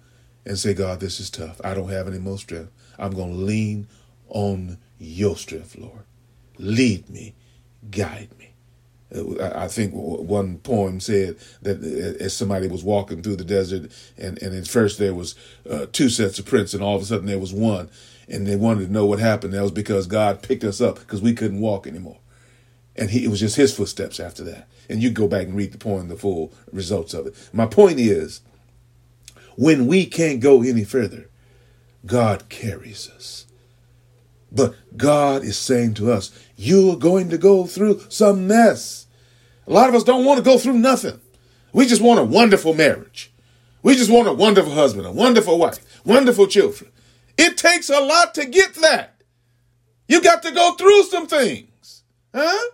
and 0.44 0.58
say, 0.58 0.74
God, 0.74 1.00
this 1.00 1.20
is 1.20 1.30
tough. 1.30 1.60
I 1.62 1.74
don't 1.74 1.90
have 1.90 2.08
any 2.08 2.18
more 2.18 2.38
strength. 2.38 2.72
I'm 2.98 3.12
going 3.12 3.30
to 3.30 3.38
lean 3.38 3.88
on 4.28 4.78
your 4.98 5.36
strength, 5.36 5.76
Lord. 5.76 6.04
Lead 6.58 7.08
me, 7.08 7.34
guide 7.90 8.30
me. 8.38 8.48
Uh, 9.14 9.52
I 9.54 9.68
think 9.68 9.92
one 9.94 10.58
poem 10.58 11.00
said 11.00 11.36
that 11.62 11.78
uh, 11.78 12.22
as 12.22 12.36
somebody 12.36 12.68
was 12.68 12.84
walking 12.84 13.22
through 13.22 13.36
the 13.36 13.44
desert, 13.44 13.90
and, 14.18 14.40
and 14.42 14.54
at 14.54 14.66
first 14.66 14.98
there 14.98 15.14
was 15.14 15.34
uh, 15.68 15.86
two 15.92 16.08
sets 16.08 16.38
of 16.38 16.46
prints, 16.46 16.74
and 16.74 16.82
all 16.82 16.96
of 16.96 17.02
a 17.02 17.06
sudden 17.06 17.26
there 17.26 17.38
was 17.38 17.52
one, 17.52 17.88
and 18.28 18.46
they 18.46 18.56
wanted 18.56 18.86
to 18.86 18.92
know 18.92 19.06
what 19.06 19.18
happened. 19.18 19.54
That 19.54 19.62
was 19.62 19.70
because 19.70 20.06
God 20.06 20.42
picked 20.42 20.64
us 20.64 20.80
up 20.80 20.98
because 20.98 21.22
we 21.22 21.32
couldn't 21.32 21.60
walk 21.60 21.86
anymore, 21.86 22.18
and 22.96 23.10
he, 23.10 23.24
it 23.24 23.28
was 23.28 23.40
just 23.40 23.56
His 23.56 23.74
footsteps 23.74 24.20
after 24.20 24.44
that. 24.44 24.68
And 24.90 25.02
you 25.02 25.10
go 25.10 25.28
back 25.28 25.46
and 25.46 25.56
read 25.56 25.72
the 25.72 25.78
poem, 25.78 26.08
the 26.08 26.16
full 26.16 26.52
results 26.72 27.14
of 27.14 27.26
it. 27.26 27.50
My 27.52 27.66
point 27.66 28.00
is, 28.00 28.40
when 29.56 29.86
we 29.86 30.06
can't 30.06 30.40
go 30.40 30.62
any 30.62 30.84
further, 30.84 31.28
God 32.06 32.48
carries 32.48 33.08
us. 33.10 33.46
But 34.50 34.74
God 34.96 35.44
is 35.44 35.58
saying 35.58 35.94
to 35.94 36.10
us, 36.10 36.30
you're 36.56 36.96
going 36.96 37.28
to 37.30 37.38
go 37.38 37.66
through 37.66 38.02
some 38.08 38.46
mess. 38.46 39.06
A 39.66 39.72
lot 39.72 39.88
of 39.88 39.94
us 39.94 40.04
don't 40.04 40.24
want 40.24 40.38
to 40.38 40.44
go 40.44 40.58
through 40.58 40.78
nothing. 40.78 41.20
We 41.72 41.86
just 41.86 42.02
want 42.02 42.20
a 42.20 42.24
wonderful 42.24 42.74
marriage. 42.74 43.32
We 43.82 43.94
just 43.94 44.10
want 44.10 44.28
a 44.28 44.32
wonderful 44.32 44.72
husband, 44.72 45.06
a 45.06 45.12
wonderful 45.12 45.58
wife, 45.58 45.78
wonderful 46.04 46.46
children. 46.46 46.90
It 47.36 47.56
takes 47.56 47.88
a 47.90 48.00
lot 48.00 48.34
to 48.34 48.46
get 48.46 48.74
that. 48.76 49.22
You 50.08 50.22
got 50.22 50.42
to 50.42 50.50
go 50.50 50.72
through 50.72 51.04
some 51.04 51.26
things. 51.26 52.02
Huh? 52.34 52.70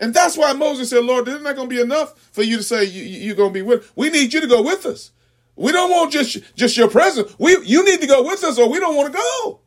And 0.00 0.12
that's 0.12 0.36
why 0.36 0.52
Moses 0.54 0.90
said, 0.90 1.04
Lord, 1.04 1.28
isn't 1.28 1.42
going 1.42 1.56
to 1.56 1.66
be 1.66 1.80
enough 1.80 2.18
for 2.32 2.42
you 2.42 2.56
to 2.56 2.62
say 2.62 2.84
you, 2.84 3.32
are 3.32 3.36
going 3.36 3.50
to 3.50 3.54
be 3.54 3.62
with? 3.62 3.92
We 3.94 4.10
need 4.10 4.32
you 4.32 4.40
to 4.40 4.46
go 4.46 4.62
with 4.62 4.86
us. 4.86 5.12
We 5.56 5.70
don't 5.70 5.90
want 5.90 6.12
just, 6.12 6.38
just 6.56 6.76
your 6.76 6.90
presence. 6.90 7.34
We, 7.38 7.56
you 7.64 7.84
need 7.84 8.00
to 8.00 8.06
go 8.06 8.24
with 8.24 8.42
us 8.42 8.58
or 8.58 8.68
we 8.68 8.80
don't 8.80 8.96
want 8.96 9.12
to 9.12 9.18
go. 9.18 9.60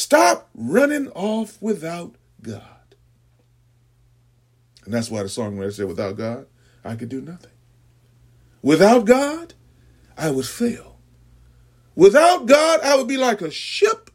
Stop 0.00 0.48
running 0.54 1.08
off 1.08 1.60
without 1.60 2.14
God. 2.40 2.94
And 4.86 4.94
that's 4.94 5.10
why 5.10 5.22
the 5.22 5.28
songwriter 5.28 5.74
said, 5.74 5.88
without 5.88 6.16
God, 6.16 6.46
I 6.82 6.96
could 6.96 7.10
do 7.10 7.20
nothing. 7.20 7.50
Without 8.62 9.04
God, 9.04 9.52
I 10.16 10.30
would 10.30 10.46
fail. 10.46 10.96
Without 11.94 12.46
God, 12.46 12.80
I 12.80 12.96
would 12.96 13.08
be 13.08 13.18
like 13.18 13.42
a 13.42 13.50
ship 13.50 14.10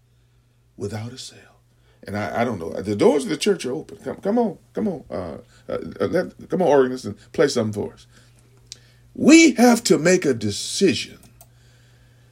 without 0.76 1.14
a 1.14 1.20
sail. 1.20 1.62
And 2.08 2.18
I, 2.18 2.42
I 2.42 2.44
don't 2.44 2.58
know. 2.58 2.74
The 2.74 2.96
doors 2.96 3.26
of 3.26 3.30
the 3.30 3.38
church 3.38 3.64
are 3.68 3.74
open. 3.74 3.98
Come, 3.98 4.16
come 4.18 4.40
on, 4.40 4.58
come 4.74 4.88
on, 4.88 5.04
uh, 5.12 5.38
uh, 5.70 5.78
let, 6.08 6.50
come 6.50 6.64
on, 6.64 6.68
organist, 6.68 7.06
and 7.06 7.16
play 7.32 7.48
something 7.48 7.80
for 7.80 7.94
us. 7.94 8.08
We 9.14 9.54
have 9.54 9.84
to 9.84 10.00
make 10.00 10.26
a 10.26 10.34
decision 10.34 11.20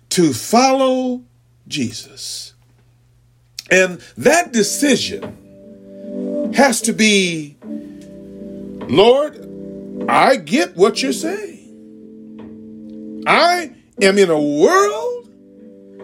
to 0.09 0.33
follow 0.33 1.21
Jesus 1.67 2.52
and 3.73 3.99
that 4.17 4.53
decision 4.53 6.53
has 6.53 6.81
to 6.81 6.93
be 6.93 7.57
Lord, 8.87 10.05
I 10.07 10.35
get 10.35 10.77
what 10.77 11.01
you're 11.01 11.11
saying. 11.11 13.23
I 13.25 13.73
am 13.99 14.19
in 14.19 14.29
a 14.29 14.39
world 14.39 15.31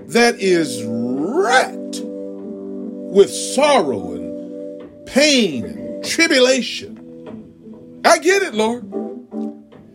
that 0.08 0.40
is 0.40 0.84
wracked 0.84 2.00
with 2.02 3.30
sorrow 3.30 4.14
and 4.14 5.06
pain 5.06 5.66
and 5.66 6.04
tribulation. 6.04 8.02
I 8.04 8.18
get 8.18 8.42
it, 8.42 8.56
Lord. 8.56 8.90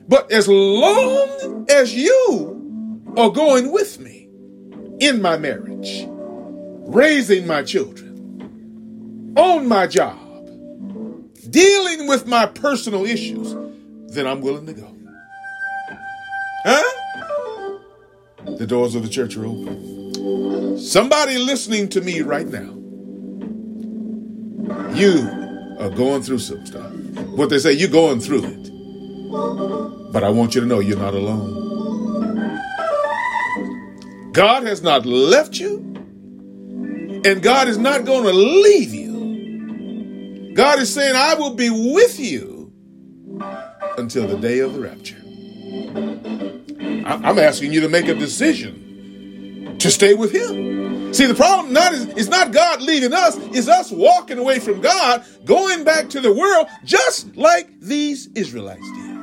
But 0.07 0.31
as 0.31 0.47
long 0.47 1.67
as 1.69 1.93
you 1.93 3.03
are 3.17 3.31
going 3.31 3.73
with 3.73 3.99
me 3.99 4.29
in 5.01 5.21
my 5.21 5.37
marriage, 5.39 6.07
raising 6.87 7.47
my 7.47 7.63
children, 7.63 9.35
on 9.37 9.67
my 9.67 9.87
job, 9.87 10.19
dealing 11.51 12.07
with 12.07 12.27
my 12.27 12.47
personal 12.47 13.05
issues, 13.05 13.55
then 14.15 14.27
I'm 14.27 14.41
willing 14.41 14.67
to 14.67 14.73
go. 14.73 14.95
Huh? 16.65 16.83
The 18.59 18.67
doors 18.67 18.95
of 18.95 19.03
the 19.03 19.09
church 19.09 19.37
are 19.37 19.45
open. 19.45 20.79
Somebody 20.79 21.39
listening 21.39 21.89
to 21.91 22.01
me 22.01 22.21
right 22.21 22.47
now, 22.47 22.73
you 24.95 25.77
are 25.81 25.91
going 25.91 26.23
through 26.23 26.39
some 26.39 26.65
stuff. 26.65 26.93
What 27.37 27.51
they 27.51 27.59
say, 27.59 27.73
you're 27.73 27.89
going 27.89 28.21
through 28.21 28.45
it. 28.45 28.71
But 30.13 30.23
I 30.23 30.31
want 30.31 30.55
you 30.55 30.61
to 30.61 30.67
know 30.67 30.79
you're 30.79 30.99
not 30.99 31.15
alone. 31.15 31.63
God 34.33 34.63
has 34.65 34.83
not 34.83 35.07
left 35.07 35.59
you, 35.59 35.94
and 37.25 37.43
God 37.43 37.69
is 37.69 37.79
not 37.79 38.05
going 38.05 38.25
to 38.25 38.33
leave 38.33 38.95
you. 38.95 40.53
God 40.55 40.79
is 40.79 40.93
saying, 40.93 41.17
I 41.17 41.35
will 41.35 41.55
be 41.55 41.71
with 41.71 42.21
you 42.21 42.73
until 43.99 44.27
the 44.27 44.37
day 44.37 44.61
of 44.61 44.75
the 44.75 44.81
rapture. 44.81 45.21
I'm 47.07 47.39
asking 47.39 47.73
you 47.73 47.81
to 47.81 47.89
make 47.89 48.09
a 48.09 48.15
decision 48.15 49.77
to 49.79 49.91
stay 49.91 50.15
with 50.15 50.33
Him. 50.33 51.13
See, 51.13 51.27
the 51.27 51.35
problem 51.35 51.73
not 51.73 51.93
is, 51.93 52.29
not 52.29 52.53
God 52.53 52.83
leaving 52.83 53.13
us, 53.13 53.37
is 53.53 53.69
us 53.69 53.91
walking 53.91 54.39
away 54.39 54.59
from 54.59 54.81
God, 54.81 55.25
going 55.45 55.85
back 55.85 56.09
to 56.11 56.21
the 56.21 56.33
world, 56.33 56.67
just 56.85 57.37
like 57.37 57.69
these 57.81 58.29
Israelites 58.35 58.91
did. 58.93 59.15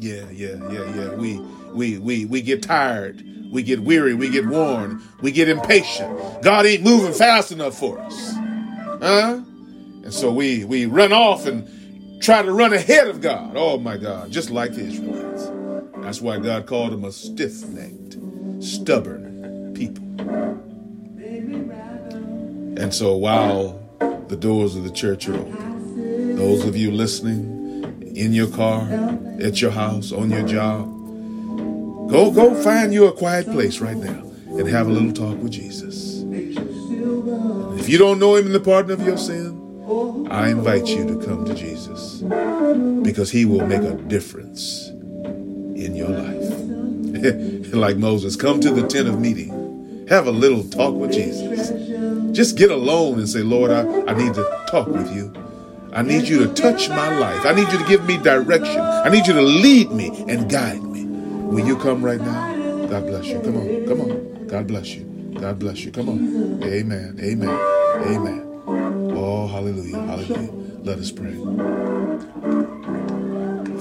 Yeah, 0.00 0.30
yeah, 0.30 0.70
yeah, 0.70 0.94
yeah. 0.94 1.14
We 1.14 1.38
we 1.72 1.98
we 1.98 2.24
we 2.24 2.40
get 2.40 2.62
tired. 2.62 3.24
We 3.50 3.62
get 3.62 3.80
weary. 3.80 4.14
We 4.14 4.28
get 4.30 4.46
worn. 4.46 5.02
We 5.20 5.32
get 5.32 5.48
impatient. 5.48 6.42
God 6.42 6.66
ain't 6.66 6.82
moving 6.82 7.12
fast 7.12 7.50
enough 7.52 7.78
for 7.78 7.98
us. 7.98 8.34
Huh? 9.00 9.40
And 10.04 10.12
so 10.12 10.32
we 10.32 10.64
we 10.64 10.86
run 10.86 11.12
off 11.12 11.46
and 11.46 12.22
try 12.22 12.42
to 12.42 12.52
run 12.52 12.72
ahead 12.72 13.08
of 13.08 13.20
God. 13.20 13.52
Oh 13.56 13.78
my 13.78 13.96
God, 13.96 14.30
just 14.30 14.50
like 14.50 14.72
the 14.72 14.82
Israelites. 14.82 15.50
That's 16.02 16.20
why 16.20 16.38
God 16.38 16.66
called 16.66 16.92
them 16.92 17.04
a 17.04 17.12
stiff-necked, 17.12 18.16
stubborn 18.64 19.72
people. 19.74 20.04
And 22.80 22.94
so 22.94 23.16
while 23.16 23.80
the 24.28 24.36
doors 24.36 24.76
of 24.76 24.84
the 24.84 24.90
church 24.90 25.28
are 25.28 25.34
open, 25.34 26.36
those 26.36 26.64
of 26.64 26.76
you 26.76 26.90
listening 26.90 28.12
in 28.14 28.32
your 28.32 28.48
car, 28.48 28.88
at 29.40 29.60
your 29.60 29.70
house, 29.70 30.12
on 30.12 30.30
your 30.30 30.46
job, 30.46 30.88
go 32.08 32.30
go 32.30 32.54
find 32.62 32.92
you 32.92 33.06
a 33.06 33.12
quiet 33.12 33.46
place 33.46 33.80
right 33.80 33.96
now 33.96 34.22
and 34.56 34.68
have 34.68 34.88
a 34.88 34.90
little 34.90 35.12
talk 35.12 35.40
with 35.42 35.52
Jesus. 35.52 36.22
And 36.22 37.78
if 37.78 37.88
you 37.88 37.98
don't 37.98 38.18
know 38.18 38.36
him 38.36 38.46
in 38.46 38.52
the 38.52 38.60
pardon 38.60 38.92
of 38.92 39.06
your 39.06 39.18
sin, 39.18 40.26
I 40.30 40.50
invite 40.50 40.86
you 40.86 41.06
to 41.06 41.24
come 41.24 41.44
to 41.44 41.54
Jesus 41.54 42.22
because 43.02 43.30
he 43.30 43.44
will 43.44 43.66
make 43.66 43.82
a 43.82 43.94
difference 43.94 44.88
in 44.88 45.94
your 45.94 46.08
life. 46.08 47.72
like 47.72 47.96
Moses, 47.96 48.36
come 48.36 48.60
to 48.60 48.70
the 48.70 48.86
tent 48.86 49.08
of 49.08 49.20
meeting. 49.20 50.06
Have 50.08 50.26
a 50.26 50.30
little 50.30 50.64
talk 50.64 50.94
with 50.94 51.12
Jesus. 51.12 51.70
Just 52.36 52.56
get 52.56 52.70
alone 52.70 53.18
and 53.18 53.28
say, 53.28 53.40
Lord, 53.40 53.70
I, 53.70 53.80
I 54.06 54.14
need 54.14 54.34
to 54.34 54.64
talk 54.68 54.88
with 54.88 55.14
you. 55.14 55.32
I 55.92 56.02
need 56.02 56.28
you 56.28 56.46
to 56.46 56.52
touch 56.54 56.88
my 56.88 57.18
life. 57.18 57.46
I 57.46 57.52
need 57.54 57.70
you 57.72 57.78
to 57.78 57.84
give 57.86 58.04
me 58.06 58.18
direction. 58.18 58.80
I 58.80 59.08
need 59.08 59.26
you 59.26 59.32
to 59.34 59.42
lead 59.42 59.90
me 59.90 60.24
and 60.28 60.50
guide 60.50 60.82
me. 60.82 60.87
Will 61.48 61.66
you 61.66 61.76
come 61.78 62.04
right 62.04 62.20
now? 62.20 62.86
God 62.88 63.06
bless 63.06 63.26
you. 63.26 63.40
Come 63.40 63.56
on. 63.56 63.86
Come 63.86 64.00
on. 64.02 64.46
God 64.48 64.66
bless 64.66 64.94
you. 64.94 65.04
God 65.40 65.58
bless 65.58 65.80
you. 65.80 65.90
Come 65.90 66.08
on. 66.10 66.62
Amen. 66.62 67.18
Amen. 67.22 67.48
Amen. 67.48 68.62
Oh, 69.16 69.46
hallelujah. 69.46 69.98
Hallelujah. 69.98 70.52
Let 70.82 70.98
us 70.98 71.10
pray. 71.10 71.34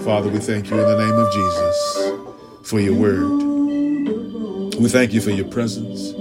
Father, 0.05 0.29
we 0.29 0.39
thank 0.39 0.69
you 0.69 0.79
in 0.79 0.87
the 0.87 0.97
name 0.97 1.13
of 1.13 1.31
Jesus 1.33 2.69
for 2.69 2.79
your 2.79 2.95
word. 2.95 4.77
We 4.79 4.87
thank 4.87 5.11
you 5.11 5.19
for 5.19 5.31
your 5.31 5.47
presence. 5.49 6.13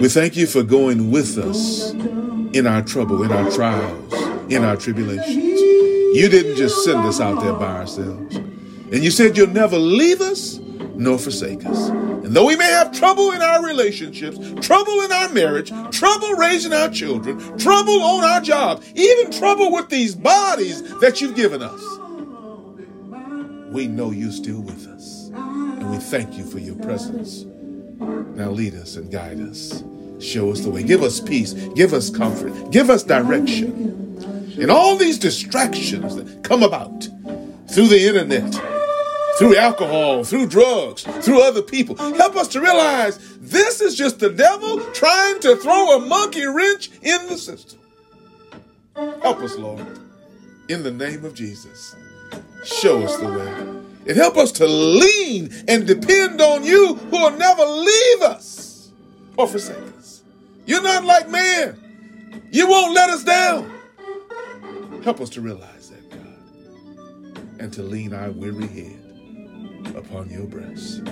We 0.00 0.08
thank 0.08 0.36
you 0.36 0.46
for 0.46 0.62
going 0.62 1.10
with 1.10 1.36
us 1.36 1.90
in 1.92 2.66
our 2.66 2.80
trouble, 2.80 3.22
in 3.22 3.30
our 3.30 3.50
trials, 3.50 4.12
in 4.50 4.64
our 4.64 4.76
tribulations. 4.76 5.36
You 5.36 6.28
didn't 6.30 6.56
just 6.56 6.82
send 6.82 7.00
us 7.00 7.20
out 7.20 7.42
there 7.42 7.52
by 7.52 7.76
ourselves. 7.76 8.38
And 8.96 9.04
you 9.04 9.10
said 9.10 9.36
you'll 9.36 9.48
never 9.48 9.76
leave 9.76 10.22
us 10.22 10.56
nor 10.56 11.18
forsake 11.18 11.66
us. 11.66 11.90
And 11.90 12.28
though 12.34 12.46
we 12.46 12.56
may 12.56 12.64
have 12.64 12.92
trouble 12.92 13.32
in 13.32 13.42
our 13.42 13.62
relationships, 13.62 14.38
trouble 14.66 15.02
in 15.02 15.12
our 15.12 15.28
marriage, 15.34 15.70
trouble 15.90 16.32
raising 16.32 16.72
our 16.72 16.88
children, 16.88 17.58
trouble 17.58 18.02
on 18.02 18.24
our 18.24 18.40
job, 18.40 18.82
even 18.94 19.30
trouble 19.30 19.70
with 19.70 19.90
these 19.90 20.14
bodies 20.14 20.82
that 21.00 21.20
you've 21.20 21.36
given 21.36 21.60
us, 21.62 21.78
we 23.70 23.86
know 23.86 24.12
you're 24.12 24.30
still 24.32 24.62
with 24.62 24.86
us. 24.86 25.28
And 25.34 25.90
we 25.90 25.98
thank 25.98 26.38
you 26.38 26.46
for 26.46 26.58
your 26.58 26.76
presence. 26.76 27.44
Now 28.34 28.48
lead 28.48 28.76
us 28.76 28.96
and 28.96 29.12
guide 29.12 29.42
us. 29.42 29.84
Show 30.20 30.50
us 30.50 30.60
the 30.60 30.70
way. 30.70 30.82
Give 30.82 31.02
us 31.02 31.20
peace. 31.20 31.52
Give 31.52 31.92
us 31.92 32.08
comfort. 32.08 32.70
Give 32.70 32.88
us 32.88 33.02
direction. 33.02 34.56
In 34.58 34.70
all 34.70 34.96
these 34.96 35.18
distractions 35.18 36.16
that 36.16 36.42
come 36.42 36.62
about 36.62 37.06
through 37.68 37.88
the 37.88 38.06
internet, 38.06 38.75
through 39.38 39.56
alcohol, 39.56 40.24
through 40.24 40.46
drugs, 40.46 41.02
through 41.24 41.42
other 41.42 41.62
people. 41.62 41.96
Help 41.96 42.36
us 42.36 42.48
to 42.48 42.60
realize 42.60 43.18
this 43.38 43.80
is 43.80 43.94
just 43.94 44.18
the 44.18 44.30
devil 44.30 44.80
trying 44.92 45.40
to 45.40 45.56
throw 45.56 45.96
a 45.96 46.06
monkey 46.06 46.44
wrench 46.44 46.90
in 47.02 47.26
the 47.28 47.36
system. 47.36 47.78
Help 48.94 49.40
us, 49.40 49.56
Lord, 49.56 49.86
in 50.68 50.82
the 50.82 50.90
name 50.90 51.24
of 51.24 51.34
Jesus. 51.34 51.94
Show 52.64 53.02
us 53.02 53.16
the 53.18 53.28
way. 53.28 53.82
And 54.08 54.16
help 54.16 54.36
us 54.36 54.52
to 54.52 54.66
lean 54.66 55.52
and 55.68 55.86
depend 55.86 56.40
on 56.40 56.64
you 56.64 56.94
who 56.94 57.16
will 57.16 57.36
never 57.36 57.64
leave 57.64 58.22
us 58.22 58.92
or 59.36 59.48
forsake 59.48 59.76
us. 59.98 60.22
You're 60.64 60.82
not 60.82 61.04
like 61.04 61.28
man. 61.28 62.42
You 62.50 62.68
won't 62.68 62.94
let 62.94 63.10
us 63.10 63.24
down. 63.24 63.72
Help 65.02 65.20
us 65.20 65.28
to 65.30 65.40
realize 65.40 65.90
that, 65.90 66.10
God, 66.10 67.60
and 67.60 67.72
to 67.72 67.82
lean 67.82 68.14
our 68.14 68.30
weary 68.30 68.66
head 68.66 69.05
upon 69.96 70.30
your 70.30 70.44
breast. 70.44 71.02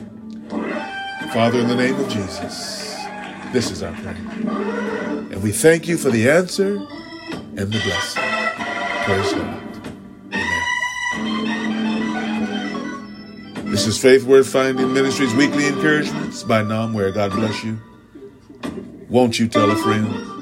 Father, 1.32 1.58
in 1.58 1.68
the 1.68 1.74
name 1.74 1.98
of 1.98 2.08
Jesus, 2.08 2.94
this 3.52 3.70
is 3.70 3.82
our 3.82 3.92
prayer. 3.94 4.14
And 5.32 5.42
we 5.42 5.50
thank 5.52 5.88
you 5.88 5.96
for 5.96 6.10
the 6.10 6.30
answer 6.30 6.76
and 6.76 7.56
the 7.56 7.80
blessing. 7.80 8.22
Praise 9.04 9.32
God. 9.32 9.62
Amen. 10.32 10.60
This 13.70 13.86
is 13.86 13.98
Faith 14.00 14.24
Word 14.24 14.46
Finding 14.46 14.92
Ministries 14.92 15.34
Weekly 15.34 15.66
Encouragements 15.66 16.42
by 16.42 16.62
Nam, 16.62 16.92
where 16.92 17.10
God 17.10 17.32
bless 17.32 17.64
you. 17.64 17.78
Won't 19.08 19.38
you 19.38 19.48
tell 19.48 19.70
a 19.70 19.76
friend? 19.76 20.33